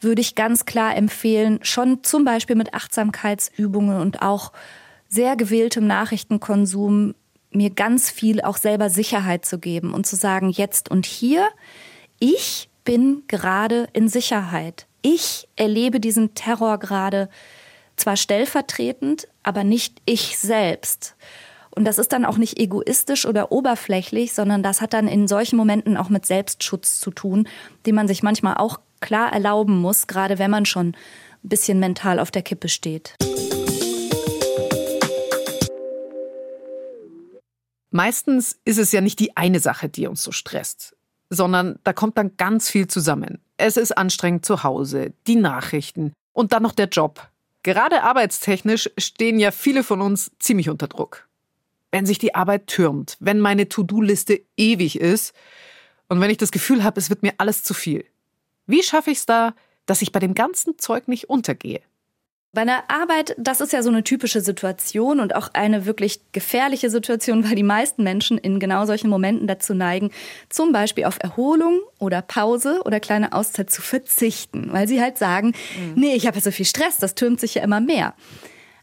würde 0.00 0.20
ich 0.20 0.34
ganz 0.34 0.64
klar 0.64 0.96
empfehlen, 0.96 1.58
schon 1.62 2.04
zum 2.04 2.24
Beispiel 2.24 2.56
mit 2.56 2.74
Achtsamkeitsübungen 2.74 4.00
und 4.00 4.22
auch 4.22 4.52
sehr 5.08 5.36
gewähltem 5.36 5.86
Nachrichtenkonsum 5.86 7.14
mir 7.50 7.70
ganz 7.70 8.10
viel 8.10 8.42
auch 8.42 8.58
selber 8.58 8.90
Sicherheit 8.90 9.44
zu 9.44 9.58
geben 9.58 9.94
und 9.94 10.06
zu 10.06 10.16
sagen, 10.16 10.50
jetzt 10.50 10.90
und 10.90 11.06
hier, 11.06 11.48
ich 12.20 12.68
bin 12.84 13.22
gerade 13.26 13.88
in 13.92 14.08
Sicherheit. 14.08 14.86
Ich 15.02 15.48
erlebe 15.56 16.00
diesen 16.00 16.34
Terror 16.34 16.78
gerade 16.78 17.28
zwar 18.00 18.16
stellvertretend, 18.16 19.28
aber 19.42 19.64
nicht 19.64 20.00
ich 20.04 20.38
selbst. 20.38 21.16
Und 21.70 21.84
das 21.84 21.98
ist 21.98 22.12
dann 22.12 22.24
auch 22.24 22.38
nicht 22.38 22.58
egoistisch 22.58 23.26
oder 23.26 23.52
oberflächlich, 23.52 24.32
sondern 24.32 24.62
das 24.62 24.80
hat 24.80 24.92
dann 24.92 25.06
in 25.06 25.28
solchen 25.28 25.56
Momenten 25.56 25.96
auch 25.96 26.08
mit 26.08 26.26
Selbstschutz 26.26 26.98
zu 26.98 27.10
tun, 27.10 27.48
den 27.86 27.94
man 27.94 28.08
sich 28.08 28.22
manchmal 28.22 28.56
auch 28.56 28.80
klar 29.00 29.32
erlauben 29.32 29.78
muss, 29.80 30.06
gerade 30.06 30.38
wenn 30.38 30.50
man 30.50 30.66
schon 30.66 30.88
ein 30.88 31.48
bisschen 31.48 31.78
mental 31.78 32.18
auf 32.18 32.30
der 32.30 32.42
Kippe 32.42 32.68
steht. 32.68 33.14
Meistens 37.90 38.58
ist 38.64 38.78
es 38.78 38.92
ja 38.92 39.00
nicht 39.00 39.18
die 39.18 39.36
eine 39.36 39.60
Sache, 39.60 39.88
die 39.88 40.06
uns 40.06 40.22
so 40.22 40.32
stresst, 40.32 40.96
sondern 41.30 41.78
da 41.84 41.92
kommt 41.92 42.18
dann 42.18 42.36
ganz 42.36 42.68
viel 42.68 42.86
zusammen. 42.86 43.40
Es 43.56 43.76
ist 43.76 43.96
anstrengend 43.96 44.44
zu 44.44 44.62
Hause, 44.62 45.12
die 45.26 45.36
Nachrichten 45.36 46.12
und 46.32 46.52
dann 46.52 46.62
noch 46.62 46.72
der 46.72 46.88
Job, 46.88 47.28
Gerade 47.62 48.02
arbeitstechnisch 48.02 48.90
stehen 48.98 49.38
ja 49.38 49.50
viele 49.50 49.82
von 49.82 50.00
uns 50.00 50.30
ziemlich 50.38 50.68
unter 50.68 50.88
Druck. 50.88 51.28
Wenn 51.90 52.06
sich 52.06 52.18
die 52.18 52.34
Arbeit 52.34 52.66
türmt, 52.66 53.16
wenn 53.20 53.40
meine 53.40 53.68
To-Do-Liste 53.68 54.42
ewig 54.56 55.00
ist 55.00 55.34
und 56.08 56.20
wenn 56.20 56.30
ich 56.30 56.36
das 56.36 56.50
Gefühl 56.50 56.84
habe, 56.84 57.00
es 57.00 57.10
wird 57.10 57.22
mir 57.22 57.34
alles 57.38 57.64
zu 57.64 57.74
viel. 57.74 58.04
Wie 58.66 58.82
schaffe 58.82 59.10
ich 59.10 59.18
es 59.18 59.26
da, 59.26 59.54
dass 59.86 60.02
ich 60.02 60.12
bei 60.12 60.20
dem 60.20 60.34
ganzen 60.34 60.78
Zeug 60.78 61.08
nicht 61.08 61.30
untergehe? 61.30 61.80
Bei 62.54 62.62
einer 62.62 62.84
Arbeit, 62.88 63.34
das 63.36 63.60
ist 63.60 63.74
ja 63.74 63.82
so 63.82 63.90
eine 63.90 64.02
typische 64.02 64.40
Situation 64.40 65.20
und 65.20 65.34
auch 65.34 65.50
eine 65.52 65.84
wirklich 65.84 66.20
gefährliche 66.32 66.88
Situation, 66.88 67.44
weil 67.48 67.56
die 67.56 67.62
meisten 67.62 68.02
Menschen 68.02 68.38
in 68.38 68.58
genau 68.58 68.86
solchen 68.86 69.10
Momenten 69.10 69.46
dazu 69.46 69.74
neigen, 69.74 70.10
zum 70.48 70.72
Beispiel 70.72 71.04
auf 71.04 71.18
Erholung 71.20 71.80
oder 71.98 72.22
Pause 72.22 72.80
oder 72.84 73.00
kleine 73.00 73.32
Auszeit 73.32 73.70
zu 73.70 73.82
verzichten, 73.82 74.72
weil 74.72 74.88
sie 74.88 75.00
halt 75.00 75.18
sagen, 75.18 75.48
mhm. 75.48 76.00
nee, 76.00 76.14
ich 76.14 76.26
habe 76.26 76.36
ja 76.36 76.42
so 76.42 76.50
viel 76.50 76.66
Stress, 76.66 76.96
das 76.96 77.14
türmt 77.14 77.40
sich 77.40 77.54
ja 77.54 77.62
immer 77.62 77.80
mehr. 77.80 78.14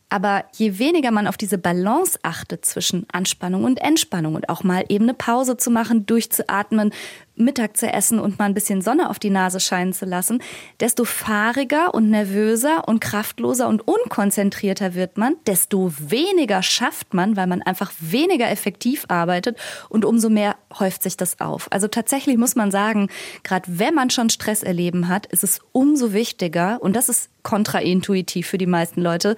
Aber 0.10 0.46
je 0.54 0.78
weniger 0.78 1.12
man 1.12 1.28
auf 1.28 1.36
diese 1.36 1.58
Balance 1.58 2.20
achtet 2.22 2.64
zwischen 2.64 3.08
Anspannung 3.12 3.64
und 3.64 3.82
Entspannung 3.82 4.36
und 4.36 4.50
auch 4.50 4.64
mal 4.64 4.86
eben 4.88 5.06
eine 5.06 5.16
Pause 5.16 5.58
zu 5.58 5.72
machen, 5.72 6.06
durchzuatmen, 6.06 6.92
Mittag 7.36 7.76
zu 7.76 7.92
essen 7.92 8.20
und 8.20 8.40
mal 8.40 8.46
ein 8.46 8.54
bisschen 8.54 8.82
Sonne 8.82 9.10
auf 9.10 9.20
die 9.20 9.30
Nase 9.30 9.60
scheinen 9.60 9.94
zu 9.94 10.06
lassen, 10.06 10.42
desto 10.80 11.04
fahriger 11.06 11.94
und 11.94 12.10
nervöser 12.10 12.88
und 12.88 13.02
kraftloser 13.02 13.68
und 13.68 13.86
unkonzentrierter 13.88 14.94
wird 14.94 15.18
man, 15.18 15.36
desto 15.46 15.92
weniger 15.98 16.64
schafft 16.64 17.14
man, 17.14 17.36
weil 17.36 17.48
man 17.48 17.62
einfach 17.62 17.92
weniger 18.00 18.50
effektiv 18.50 19.06
arbeitet 19.10 19.58
und 19.90 20.06
umso 20.06 20.30
mehr 20.30 20.56
häuft 20.80 21.04
sich 21.04 21.18
das 21.18 21.42
auf. 21.42 21.68
Also 21.72 21.88
tatsächlich 21.88 22.38
muss 22.38 22.56
man 22.56 22.72
sagen, 22.72 23.10
gerade 23.44 23.66
wenn 23.68 23.96
man 23.96 24.10
schon 24.12 24.30
Stress 24.30 24.64
erleben 24.64 25.10
hat, 25.10 25.26
ist 25.26 25.44
es 25.44 25.60
umso 25.72 26.14
wichtiger 26.14 26.82
und 26.82 26.96
das 26.96 27.10
ist 27.10 27.30
kontraintuitiv 27.44 28.48
für 28.48 28.58
die 28.58 28.66
meisten 28.66 29.02
Leute, 29.02 29.36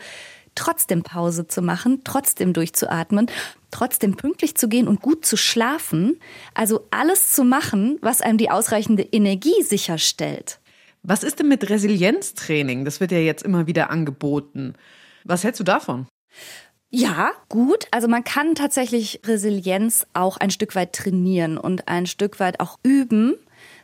trotzdem 0.57 1.03
Pause 1.03 1.47
zu 1.47 1.61
machen, 1.61 2.01
trotzdem 2.03 2.53
durchzuatmen, 2.53 3.27
trotzdem 3.71 4.17
pünktlich 4.17 4.55
zu 4.55 4.67
gehen 4.67 4.87
und 4.87 5.01
gut 5.01 5.25
zu 5.25 5.37
schlafen. 5.37 6.19
Also 6.53 6.87
alles 6.91 7.31
zu 7.31 7.43
machen, 7.43 7.97
was 8.01 8.21
einem 8.21 8.37
die 8.37 8.49
ausreichende 8.49 9.03
Energie 9.03 9.61
sicherstellt. 9.63 10.59
Was 11.03 11.23
ist 11.23 11.39
denn 11.39 11.47
mit 11.47 11.69
Resilienztraining? 11.69 12.83
Das 12.83 12.99
wird 12.99 13.11
ja 13.11 13.19
jetzt 13.19 13.43
immer 13.43 13.67
wieder 13.67 13.89
angeboten. 13.89 14.73
Was 15.23 15.43
hältst 15.43 15.59
du 15.59 15.63
davon? 15.63 16.07
Ja, 16.89 17.31
gut. 17.49 17.85
Also 17.91 18.07
man 18.07 18.23
kann 18.23 18.55
tatsächlich 18.55 19.21
Resilienz 19.25 20.07
auch 20.13 20.37
ein 20.37 20.51
Stück 20.51 20.75
weit 20.75 20.93
trainieren 20.93 21.57
und 21.57 21.87
ein 21.87 22.05
Stück 22.05 22.39
weit 22.39 22.59
auch 22.59 22.79
üben. 22.83 23.35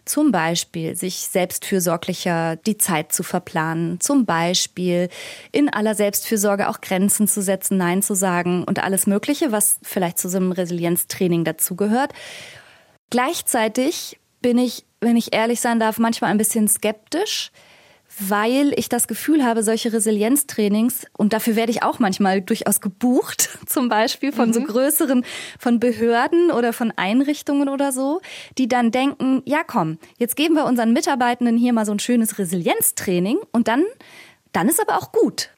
Zum 0.06 0.32
Beispiel 0.32 0.96
sich 0.96 1.16
selbstfürsorglicher 1.32 2.58
die 2.58 2.78
Zeit 2.78 3.14
zu 3.14 3.24
verplanen. 3.24 4.00
Zum 4.02 4.26
Beispiel 4.26 5.10
in 5.52 5.70
aller 5.70 5.96
Selbstfürsorge 5.96 6.68
auch 6.68 6.82
Grenzen 6.82 7.28
zu 7.28 7.42
setzen, 7.42 7.78
Nein 7.78 8.02
zu 8.02 8.14
sagen 8.14 8.64
und 8.66 8.84
alles 8.84 9.08
Mögliche, 9.08 9.52
was 9.52 9.80
vielleicht 9.82 10.18
zu 10.18 10.28
so 10.28 10.38
einem 10.38 10.52
Resilienztraining 10.52 11.46
dazugehört. 11.46 12.14
Gleichzeitig 13.10 14.20
bin 14.42 14.58
ich, 14.58 14.86
wenn 15.00 15.16
ich 15.16 15.34
ehrlich 15.34 15.62
sein 15.62 15.80
darf, 15.80 16.00
manchmal 16.00 16.32
ein 16.32 16.38
bisschen 16.38 16.68
skeptisch, 16.68 17.52
weil 18.20 18.74
ich 18.78 18.90
das 18.90 19.08
Gefühl 19.08 19.44
habe, 19.44 19.64
solche 19.64 19.92
Resilienztrainings, 19.92 21.06
und 21.18 21.34
dafür 21.34 21.56
werde 21.56 21.72
ich 21.72 21.84
auch 21.84 22.00
manchmal 22.00 22.42
durchaus 22.42 22.82
gebucht, 22.82 23.50
zum 23.66 23.90
Beispiel 23.90 24.32
von 24.32 24.50
mhm. 24.50 24.54
so 24.54 24.62
größeren, 24.62 25.26
von 25.60 25.80
Behörden 25.80 26.52
oder 26.52 26.74
von 26.74 26.92
Einrichtungen 26.96 27.70
oder 27.70 27.92
so, 27.92 28.22
die 28.58 28.68
dann 28.68 28.92
denken, 28.92 29.42
ja 29.46 29.64
komm, 29.66 29.98
jetzt 30.18 30.36
geben 30.36 30.56
wir 30.56 30.66
unseren 30.66 30.94
Mitarbeitenden 30.94 31.58
hier 31.58 31.74
mal 31.74 31.86
so 31.86 31.92
ein 31.92 32.00
schönes 32.00 32.38
Resilienztraining 32.38 33.40
und 33.52 33.68
dann, 33.68 33.84
dann 34.52 34.70
ist 34.70 34.82
aber 34.82 34.98
auch 34.98 35.12
gut. 35.12 35.50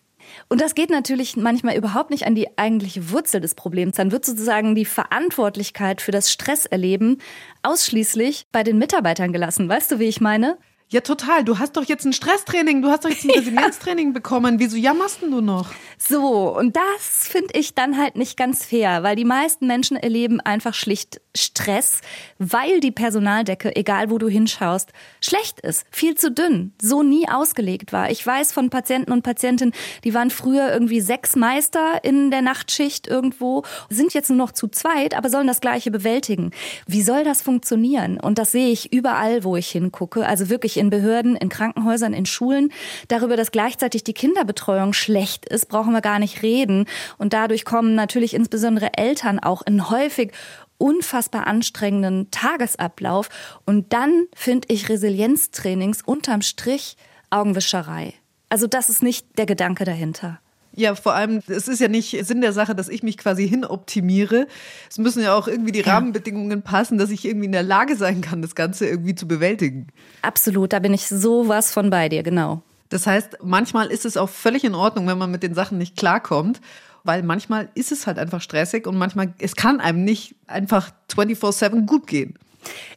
Und 0.50 0.62
das 0.62 0.76
geht 0.76 0.90
natürlich 0.90 1.38
manchmal 1.38 1.76
überhaupt 1.76 2.10
nicht 2.10 2.26
an 2.26 2.36
die 2.36 2.58
eigentliche 2.58 3.12
Wurzel 3.12 3.42
des 3.42 3.56
Problems. 3.56 3.96
Dann 3.96 4.12
wird 4.12 4.26
sozusagen 4.26 4.76
die 4.76 4.86
Verantwortlichkeit 4.86 6.02
für 6.02 6.12
das 6.12 6.32
Stresserleben 6.32 7.22
ausschließlich 7.64 8.48
bei 8.52 8.64
den 8.64 8.78
Mitarbeitern 8.78 9.32
gelassen. 9.32 9.70
Weißt 9.70 9.92
du, 9.92 10.00
wie 10.00 10.06
ich 10.06 10.22
meine? 10.22 10.58
Ja, 10.90 11.02
total. 11.02 11.44
Du 11.44 11.58
hast 11.58 11.78
doch 11.78 11.84
jetzt 11.86 12.06
ein 12.06 12.14
Stresstraining, 12.14 12.82
du 12.82 12.90
hast 12.90 13.06
doch 13.06 13.10
jetzt 13.10 13.26
ein 13.26 13.32
Resilienztraining 13.36 14.14
bekommen. 14.14 14.60
Wieso 14.60 14.78
jammerst 14.78 15.22
du 15.22 15.42
noch? 15.42 15.70
So, 15.98 16.56
und 16.58 16.76
das 16.76 17.28
finde 17.28 17.58
ich 17.58 17.74
dann 17.74 17.98
halt 17.98 18.16
nicht 18.16 18.38
ganz 18.38 18.66
fair, 18.66 19.04
weil 19.04 19.16
die 19.16 19.26
meisten 19.26 19.68
Menschen 19.68 19.98
erleben 19.98 20.40
einfach 20.42 20.74
schlicht 20.74 21.22
Stress, 21.36 22.02
weil 22.40 22.80
die 22.80 22.92
Personaldecke, 22.92 23.76
egal 23.76 24.10
wo 24.10 24.18
du 24.18 24.28
hinschaust, 24.28 24.92
schlecht 25.22 25.60
ist, 25.60 25.86
viel 25.92 26.16
zu 26.16 26.32
dünn, 26.32 26.74
so 26.82 27.04
nie 27.04 27.28
ausgelegt 27.28 27.92
war. 27.94 28.10
Ich 28.10 28.26
weiß 28.26 28.54
von 28.54 28.70
Patienten 28.70 29.12
und 29.12 29.24
Patientinnen, 29.24 29.74
die 30.04 30.14
waren 30.14 30.30
früher 30.30 30.72
irgendwie 30.72 31.02
sechs 31.02 31.36
Meister 31.36 32.04
in 32.04 32.32
der 32.32 32.42
Nachtschicht 32.42 33.08
irgendwo, 33.08 33.64
sind 33.90 34.14
jetzt 34.14 34.30
nur 34.30 34.38
noch 34.38 34.52
zu 34.52 34.68
zweit, 34.68 35.16
aber 35.16 35.30
sollen 35.30 35.48
das 35.48 35.62
Gleiche 35.62 35.92
bewältigen. 35.92 36.52
Wie 36.88 37.02
soll 37.02 37.24
das 37.24 37.42
funktionieren? 37.42 38.20
Und 38.20 38.38
das 38.38 38.52
sehe 38.52 38.70
ich 38.70 38.94
überall, 38.94 39.44
wo 39.44 39.56
ich 39.56 39.70
hingucke, 39.70 40.26
also 40.26 40.50
wirklich 40.50 40.78
in 40.78 40.90
Behörden, 40.90 41.36
in 41.36 41.50
Krankenhäusern, 41.50 42.14
in 42.14 42.26
Schulen. 42.26 42.72
Darüber, 43.08 43.36
dass 43.36 43.52
gleichzeitig 43.52 44.04
die 44.04 44.14
Kinderbetreuung 44.14 44.94
schlecht 44.94 45.46
ist, 45.46 45.70
brauchen 45.86 45.94
wir 45.94 46.02
gar 46.02 46.20
nicht 46.20 46.42
reden. 46.42 46.86
Und 47.18 47.34
dadurch 47.34 47.64
kommen 47.64 47.94
natürlich 47.94 48.34
insbesondere 48.34 48.98
Eltern 48.98 49.40
auch 49.40 49.62
in 49.62 49.90
häufig 49.90 50.32
unfassbar 50.78 51.46
anstrengenden 51.46 52.32
Tagesablauf. 52.32 53.30
Und 53.66 53.94
dann 53.94 54.26
finde 54.36 54.68
ich 54.72 54.90
Resilienztrainings 54.90 56.02
unterm 56.02 56.42
Strich 56.42 56.98
Augenwischerei. 57.30 58.14
Also 58.50 58.66
das 58.66 58.90
ist 58.90 59.04
nicht 59.04 59.38
der 59.38 59.46
Gedanke 59.46 59.86
dahinter. 59.86 60.40
Ja, 60.74 60.96
vor 60.96 61.14
allem, 61.14 61.42
es 61.48 61.68
ist 61.70 61.80
ja 61.80 61.88
nicht 61.88 62.26
Sinn 62.26 62.42
der 62.42 62.52
Sache, 62.52 62.76
dass 62.76 62.90
ich 62.90 63.02
mich 63.02 63.18
quasi 63.18 63.48
hinoptimiere. 63.48 64.48
Es 64.90 64.98
müssen 64.98 65.24
ja 65.24 65.36
auch 65.36 65.48
irgendwie 65.48 65.72
die 65.72 65.82
ja. 65.82 65.94
Rahmenbedingungen 65.94 66.64
passen, 66.64 66.98
dass 66.98 67.12
ich 67.12 67.26
irgendwie 67.26 67.46
in 67.46 67.54
der 67.54 67.64
Lage 67.64 67.96
sein 67.96 68.22
kann, 68.22 68.42
das 68.42 68.56
Ganze 68.56 68.88
irgendwie 68.88 69.16
zu 69.16 69.28
bewältigen. 69.28 69.88
Absolut, 70.22 70.74
da 70.74 70.80
bin 70.80 70.94
ich 70.94 71.08
sowas 71.08 71.72
von 71.72 71.90
bei 71.92 72.10
dir, 72.10 72.24
genau. 72.24 72.62
Das 72.90 73.08
heißt, 73.08 73.38
manchmal 73.44 73.88
ist 73.88 74.06
es 74.06 74.18
auch 74.18 74.30
völlig 74.30 74.64
in 74.64 74.76
Ordnung, 74.76 75.08
wenn 75.08 75.18
man 75.18 75.32
mit 75.32 75.44
den 75.44 75.54
Sachen 75.54 75.78
nicht 75.78 75.98
klarkommt 75.98 76.62
weil 77.06 77.22
manchmal 77.24 77.70
ist 77.76 77.92
es 77.92 78.08
halt 78.08 78.18
einfach 78.18 78.42
stressig 78.42 78.88
und 78.88 78.98
manchmal, 78.98 79.34
es 79.38 79.56
kann 79.56 79.80
einem 79.80 80.04
nicht 80.04 80.36
einfach 80.48 80.90
24-7 81.14 81.86
gut 81.86 82.08
gehen. 82.08 82.38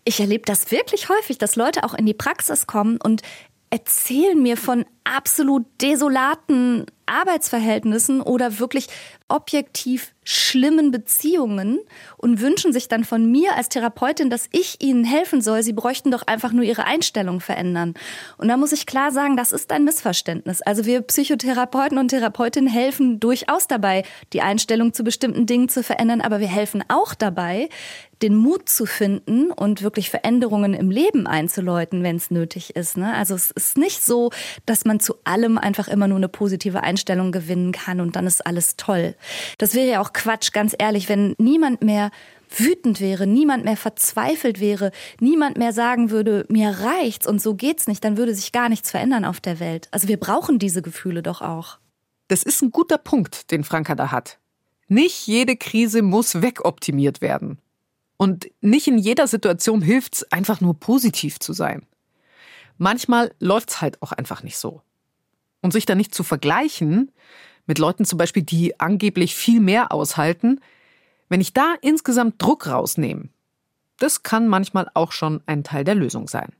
Ich 0.05 0.19
erlebe 0.19 0.45
das 0.47 0.71
wirklich 0.71 1.11
häufig, 1.11 1.37
dass 1.37 1.57
Leute 1.57 1.85
auch 1.85 1.93
in 1.93 2.07
die 2.07 2.15
Praxis 2.15 2.67
kommen 2.67 2.99
und 3.03 3.21
erzählen 3.69 4.43
mir 4.43 4.57
von 4.57 4.87
absolut 5.05 5.67
desolaten 5.83 6.87
Arbeitsverhältnissen 7.05 8.23
oder 8.23 8.59
wirklich 8.59 8.89
objektiv 9.29 10.13
schlimmen 10.31 10.91
Beziehungen 10.91 11.79
und 12.19 12.41
wünschen 12.43 12.73
sich 12.73 12.89
dann 12.89 13.05
von 13.05 13.31
mir 13.31 13.57
als 13.57 13.71
Therapeutin, 13.71 14.29
dass 14.29 14.47
ich 14.53 14.83
ihnen 14.83 15.05
helfen 15.05 15.41
soll. 15.41 15.63
Sie 15.63 15.73
bräuchten 15.73 16.11
doch 16.11 16.27
einfach 16.27 16.53
nur 16.53 16.65
ihre 16.65 16.85
Einstellung 16.85 17.41
verändern. 17.41 17.95
Und 18.37 18.49
da 18.49 18.59
muss 18.59 18.73
ich 18.73 18.85
klar 18.85 19.11
sagen, 19.11 19.39
das 19.39 19.53
ist 19.53 19.73
ein 19.73 19.85
Missverständnis. 19.85 20.61
Also 20.61 20.85
wir 20.85 21.01
Psychotherapeuten 21.01 21.97
und 21.97 22.09
Therapeutinnen 22.09 22.69
helfen 22.71 23.21
durchaus 23.21 23.69
dabei, 23.69 24.05
die 24.35 24.43
Einstellung 24.43 24.93
zu 24.93 25.03
bestimmten 25.03 25.47
Dingen 25.47 25.71
zu 25.71 25.83
verändern, 25.83 26.21
aber 26.21 26.41
wir 26.41 26.49
helfen 26.49 26.85
auch 26.89 27.15
dabei, 27.15 27.71
den 28.23 28.35
Mut 28.35 28.69
zu 28.69 28.85
finden 28.85 29.51
und 29.53 29.83
wirklich 29.83 30.11
Veränderungen 30.11 30.75
im 30.75 30.91
Leben 30.91 31.27
einzuläuten, 31.27 32.03
wenn 32.03 32.17
es 32.17 32.31
nötig 32.31 32.75
ist. 32.75 32.97
Ne? 32.97 33.15
Also 33.15 33.35
es 33.35 33.51
ist 33.53 33.79
nicht 33.79 34.03
so, 34.03 34.31
dass 34.67 34.85
man 34.85 35.01
zu 35.01 35.15
allem 35.25 35.57
einfach 35.57 35.89
immer 35.89 36.09
nur 36.09 36.17
eine 36.17 36.29
positive 36.29 36.83
Einstellung 36.83 37.33
gewinnen 37.33 37.73
kann 37.73 38.01
und 38.01 38.17
dann 38.17 38.27
ist 38.27 38.45
alles 38.45 38.77
toll. 38.77 39.15
Das 39.59 39.75
wäre 39.75 39.89
ja 39.89 40.01
auch 40.01 40.13
Quatsch, 40.13 40.53
ganz 40.53 40.75
ehrlich, 40.79 41.09
wenn 41.09 41.35
niemand 41.39 41.83
mehr 41.83 42.11
wütend 42.57 43.01
wäre, 43.01 43.27
niemand 43.27 43.65
mehr 43.65 43.77
verzweifelt 43.77 44.61
wäre, 44.61 44.91
niemand 45.21 45.59
mehr 45.59 45.73
sagen 45.73 46.11
würde, 46.11 46.47
mir 46.49 46.71
reicht's 46.71 47.27
und 47.27 47.41
so 47.41 47.55
geht's 47.55 47.87
nicht, 47.87 48.05
dann 48.05 48.17
würde 48.17 48.35
sich 48.35 48.53
gar 48.53 48.69
nichts 48.69 48.91
verändern 48.91 49.25
auf 49.25 49.41
der 49.41 49.61
Welt. 49.61 49.89
Also 49.91 50.09
wir 50.09 50.19
brauchen 50.19 50.59
diese 50.59 50.83
Gefühle 50.83 51.23
doch 51.23 51.43
auch. 51.43 51.79
Das 52.29 52.43
ist 52.43 52.63
ein 52.63 52.71
guter 52.71 52.99
Punkt, 52.99 53.51
den 53.51 53.65
Franka 53.65 53.95
da 53.95 54.11
hat. 54.11 54.39
Nicht 54.89 55.27
jede 55.27 55.57
Krise 55.57 56.03
muss 56.03 56.41
wegoptimiert 56.41 57.21
werden. 57.21 57.59
Und 58.17 58.51
nicht 58.61 58.89
in 58.89 58.99
jeder 58.99 59.27
Situation 59.27 59.81
hilft's, 59.81 60.25
einfach 60.25 60.61
nur 60.61 60.79
positiv 60.79 61.39
zu 61.39 61.53
sein. 61.53 61.87
Manchmal 62.77 63.33
läuft's 63.39 63.81
halt 63.81 64.03
auch 64.03 64.13
einfach 64.13 64.43
nicht 64.43 64.59
so. 64.59 64.83
Und 65.61 65.73
sich 65.73 65.87
da 65.87 65.95
nicht 65.95 66.15
zu 66.15 66.23
vergleichen, 66.23 67.13
mit 67.69 67.79
Leuten 67.79 68.05
zum 68.05 68.19
Beispiel, 68.19 68.43
die 68.43 68.81
angeblich 68.81 69.37
viel 69.37 69.61
mehr 69.61 69.93
aushalten, 69.93 70.61
wenn 71.29 71.41
ich 71.41 71.53
da 71.53 71.75
insgesamt 71.83 72.43
Druck 72.43 72.67
rausnehme, 72.67 73.29
das 73.99 74.23
kann 74.23 74.49
manchmal 74.49 74.91
auch 74.95 75.13
schon 75.13 75.43
ein 75.47 75.63
Teil 75.63 75.85
der 75.85 75.95
Lösung 75.95 76.27
sein. 76.27 76.53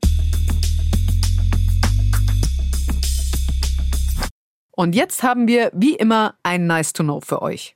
Und 4.71 4.95
jetzt 4.95 5.23
haben 5.23 5.47
wir 5.47 5.71
wie 5.73 5.95
immer 5.95 6.35
ein 6.43 6.67
Nice 6.67 6.93
to 6.93 7.03
Know 7.03 7.19
für 7.19 7.41
euch. 7.41 7.75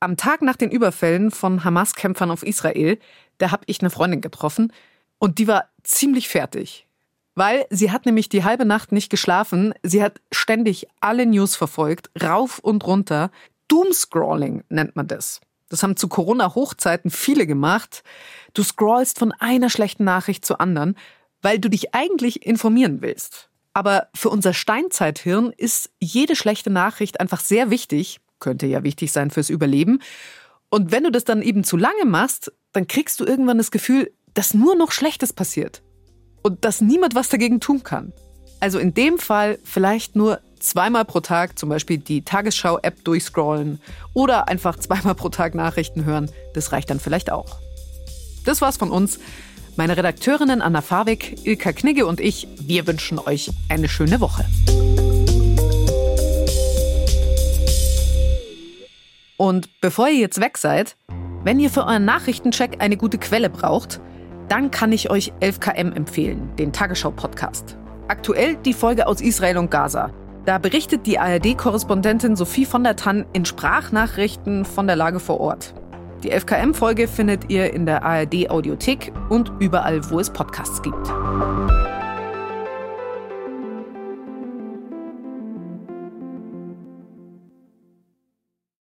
Am 0.00 0.16
Tag 0.16 0.42
nach 0.42 0.56
den 0.56 0.70
Überfällen 0.70 1.30
von 1.30 1.62
Hamas-Kämpfern 1.62 2.30
auf 2.30 2.42
Israel, 2.42 2.98
da 3.38 3.52
habe 3.52 3.64
ich 3.66 3.80
eine 3.80 3.90
Freundin 3.90 4.20
getroffen 4.20 4.72
und 5.18 5.38
die 5.38 5.46
war 5.46 5.68
ziemlich 5.84 6.28
fertig. 6.28 6.88
Weil 7.34 7.66
sie 7.70 7.90
hat 7.90 8.06
nämlich 8.06 8.28
die 8.28 8.44
halbe 8.44 8.64
Nacht 8.64 8.92
nicht 8.92 9.10
geschlafen. 9.10 9.72
Sie 9.82 10.02
hat 10.02 10.20
ständig 10.32 10.88
alle 11.00 11.26
News 11.26 11.56
verfolgt, 11.56 12.10
rauf 12.20 12.58
und 12.58 12.86
runter. 12.86 13.30
Doomscrolling 13.68 14.64
nennt 14.68 14.96
man 14.96 15.06
das. 15.06 15.40
Das 15.68 15.82
haben 15.84 15.96
zu 15.96 16.08
Corona-Hochzeiten 16.08 17.10
viele 17.10 17.46
gemacht. 17.46 18.02
Du 18.54 18.62
scrollst 18.64 19.18
von 19.18 19.32
einer 19.32 19.70
schlechten 19.70 20.04
Nachricht 20.04 20.44
zur 20.44 20.60
anderen, 20.60 20.96
weil 21.42 21.60
du 21.60 21.70
dich 21.70 21.94
eigentlich 21.94 22.44
informieren 22.44 23.00
willst. 23.00 23.48
Aber 23.72 24.08
für 24.14 24.30
unser 24.30 24.52
Steinzeithirn 24.52 25.52
ist 25.56 25.90
jede 26.00 26.34
schlechte 26.34 26.70
Nachricht 26.70 27.20
einfach 27.20 27.38
sehr 27.38 27.70
wichtig, 27.70 28.20
könnte 28.40 28.66
ja 28.66 28.82
wichtig 28.82 29.12
sein 29.12 29.30
fürs 29.30 29.48
Überleben. 29.48 30.02
Und 30.68 30.90
wenn 30.90 31.04
du 31.04 31.12
das 31.12 31.22
dann 31.22 31.40
eben 31.40 31.62
zu 31.62 31.76
lange 31.76 32.04
machst, 32.04 32.52
dann 32.72 32.88
kriegst 32.88 33.20
du 33.20 33.24
irgendwann 33.24 33.58
das 33.58 33.70
Gefühl, 33.70 34.12
dass 34.34 34.54
nur 34.54 34.74
noch 34.74 34.90
Schlechtes 34.90 35.32
passiert 35.32 35.82
und 36.42 36.64
dass 36.64 36.80
niemand 36.80 37.14
was 37.14 37.28
dagegen 37.28 37.60
tun 37.60 37.82
kann. 37.82 38.12
Also 38.60 38.78
in 38.78 38.94
dem 38.94 39.18
Fall 39.18 39.58
vielleicht 39.64 40.16
nur 40.16 40.40
zweimal 40.58 41.04
pro 41.04 41.20
Tag 41.20 41.58
zum 41.58 41.68
Beispiel 41.68 41.98
die 41.98 42.22
Tagesschau-App 42.22 43.04
durchscrollen 43.04 43.80
oder 44.12 44.48
einfach 44.48 44.78
zweimal 44.78 45.14
pro 45.14 45.30
Tag 45.30 45.54
Nachrichten 45.54 46.04
hören. 46.04 46.30
Das 46.54 46.72
reicht 46.72 46.90
dann 46.90 47.00
vielleicht 47.00 47.32
auch. 47.32 47.58
Das 48.44 48.60
war's 48.60 48.76
von 48.76 48.90
uns. 48.90 49.18
Meine 49.76 49.96
Redakteurinnen 49.96 50.60
Anna 50.60 50.82
Farwig, 50.82 51.46
Ilka 51.46 51.72
Knigge 51.72 52.06
und 52.06 52.20
ich, 52.20 52.48
wir 52.58 52.86
wünschen 52.86 53.18
euch 53.18 53.50
eine 53.68 53.88
schöne 53.88 54.20
Woche. 54.20 54.44
Und 59.38 59.80
bevor 59.80 60.08
ihr 60.08 60.18
jetzt 60.18 60.40
weg 60.40 60.58
seid, 60.58 60.96
wenn 61.44 61.58
ihr 61.58 61.70
für 61.70 61.86
euren 61.86 62.04
Nachrichtencheck 62.04 62.82
eine 62.82 62.98
gute 62.98 63.16
Quelle 63.16 63.48
braucht, 63.48 64.00
dann 64.50 64.70
kann 64.70 64.92
ich 64.92 65.10
euch 65.10 65.32
11KM 65.40 65.94
empfehlen, 65.94 66.50
den 66.58 66.72
Tagesschau-Podcast. 66.72 67.76
Aktuell 68.08 68.56
die 68.56 68.74
Folge 68.74 69.06
aus 69.06 69.20
Israel 69.20 69.58
und 69.58 69.70
Gaza. 69.70 70.10
Da 70.44 70.58
berichtet 70.58 71.06
die 71.06 71.18
ARD-Korrespondentin 71.18 72.34
Sophie 72.34 72.64
von 72.64 72.82
der 72.82 72.96
Tann 72.96 73.26
in 73.32 73.44
Sprachnachrichten 73.44 74.64
von 74.64 74.88
der 74.88 74.96
Lage 74.96 75.20
vor 75.20 75.38
Ort. 75.38 75.74
Die 76.24 76.32
11KM-Folge 76.32 77.06
findet 77.06 77.50
ihr 77.50 77.72
in 77.72 77.86
der 77.86 78.02
ARD-Audiothek 78.02 79.12
und 79.28 79.52
überall, 79.60 80.10
wo 80.10 80.18
es 80.18 80.30
Podcasts 80.30 80.82
gibt. 80.82 81.08